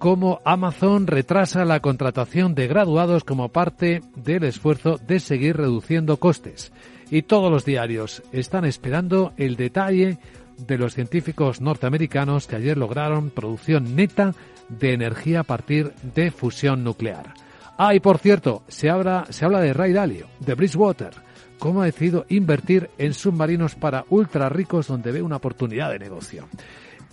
[0.03, 6.73] cómo Amazon retrasa la contratación de graduados como parte del esfuerzo de seguir reduciendo costes.
[7.09, 10.17] Y todos los diarios están esperando el detalle
[10.57, 14.33] de los científicos norteamericanos que ayer lograron producción neta
[14.67, 17.33] de energía a partir de fusión nuclear.
[17.77, 21.13] Ah, y por cierto, se habla, se habla de Ray Dalio, de Bridgewater,
[21.59, 26.49] cómo ha decidido invertir en submarinos para ultra ricos donde ve una oportunidad de negocio.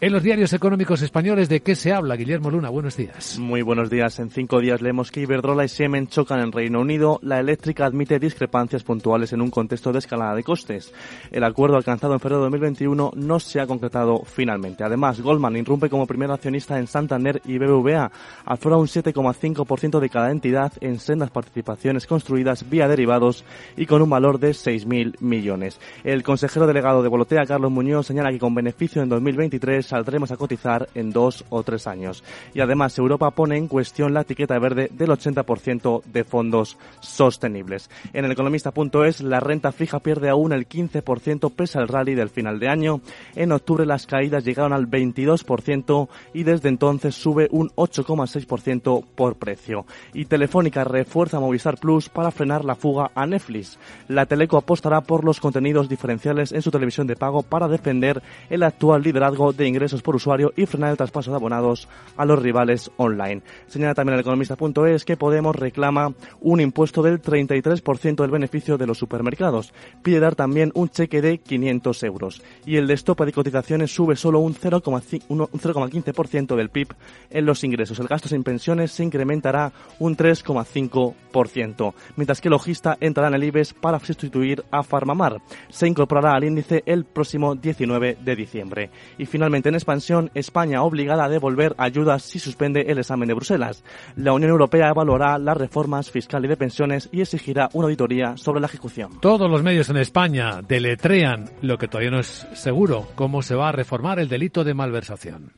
[0.02, 2.16] En los diarios económicos españoles, ¿de qué se habla?
[2.16, 3.38] Guillermo Luna, buenos días.
[3.38, 4.18] Muy buenos días.
[4.18, 7.18] En cinco días leemos que Iberdrola y Siemens chocan en Reino Unido.
[7.22, 10.94] La eléctrica admite discrepancias puntuales en un contexto de escalada de costes.
[11.30, 14.84] El acuerdo alcanzado en febrero de 2021 no se ha concretado finalmente.
[14.84, 18.10] Además, Goldman irrumpe como primer accionista en Santander y BBVA.
[18.46, 23.44] Afora un 7,5% de cada entidad en sendas participaciones construidas vía derivados
[23.76, 25.78] y con un valor de 6.000 millones.
[26.04, 30.36] El consejero delegado de Volotea, Carlos Muñoz, señala que con beneficio en 2023 saldremos a
[30.36, 32.24] cotizar en dos o tres años.
[32.54, 37.90] Y además Europa pone en cuestión la etiqueta verde del 80% de fondos sostenibles.
[38.12, 42.58] En el economista.es la renta fija pierde aún el 15% pese al rally del final
[42.58, 43.00] de año.
[43.34, 49.86] En octubre las caídas llegaron al 22% y desde entonces sube un 8,6% por precio.
[50.14, 53.78] Y Telefónica refuerza Movistar Plus para frenar la fuga a Netflix.
[54.08, 58.62] La Teleco apostará por los contenidos diferenciales en su televisión de pago para defender el
[58.62, 62.38] actual liderazgo de ingresos ingresos por usuario y frenar el traspaso de abonados a los
[62.38, 63.42] rivales online.
[63.66, 68.98] Señala también el economista.es que Podemos reclama un impuesto del 33% del beneficio de los
[68.98, 69.72] supermercados.
[70.02, 72.42] Pide dar también un cheque de 500 euros.
[72.66, 76.88] Y el de de cotizaciones sube solo un 0,15% del PIB
[77.30, 77.98] en los ingresos.
[77.98, 81.94] El gasto sin pensiones se incrementará un 3,5%.
[82.16, 85.40] Mientras que Logista entrará en el IBEX para sustituir a Farmamar.
[85.68, 88.90] Se incorporará al índice el próximo 19 de diciembre.
[89.18, 93.82] Y finalmente en expansión, España obligada a devolver ayudas si suspende el examen de Bruselas.
[94.16, 98.60] La Unión Europea evaluará las reformas fiscales y de pensiones y exigirá una auditoría sobre
[98.60, 99.20] la ejecución.
[99.20, 103.70] Todos los medios en España deletrean lo que todavía no es seguro, cómo se va
[103.70, 105.52] a reformar el delito de malversación.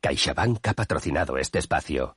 [0.00, 2.16] CaixaBank ha patrocinado este espacio.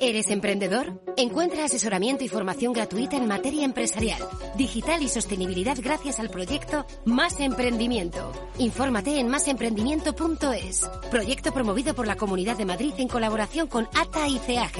[0.00, 1.02] ¿Eres emprendedor?
[1.16, 4.22] Encuentra asesoramiento y formación gratuita en materia empresarial,
[4.56, 8.32] digital y sostenibilidad gracias al proyecto Más Emprendimiento.
[8.58, 10.88] Infórmate en másemprendimiento.es.
[11.10, 14.76] Proyecto promovido por la Comunidad de Madrid en colaboración con ATA y CEAG.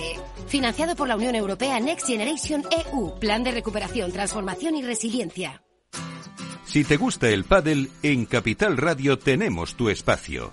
[0.47, 2.62] Financiado por la Unión Europea Next Generation
[2.93, 3.19] EU.
[3.19, 5.62] Plan de recuperación, transformación y resiliencia.
[6.64, 10.53] Si te gusta el pádel, en Capital Radio tenemos tu espacio.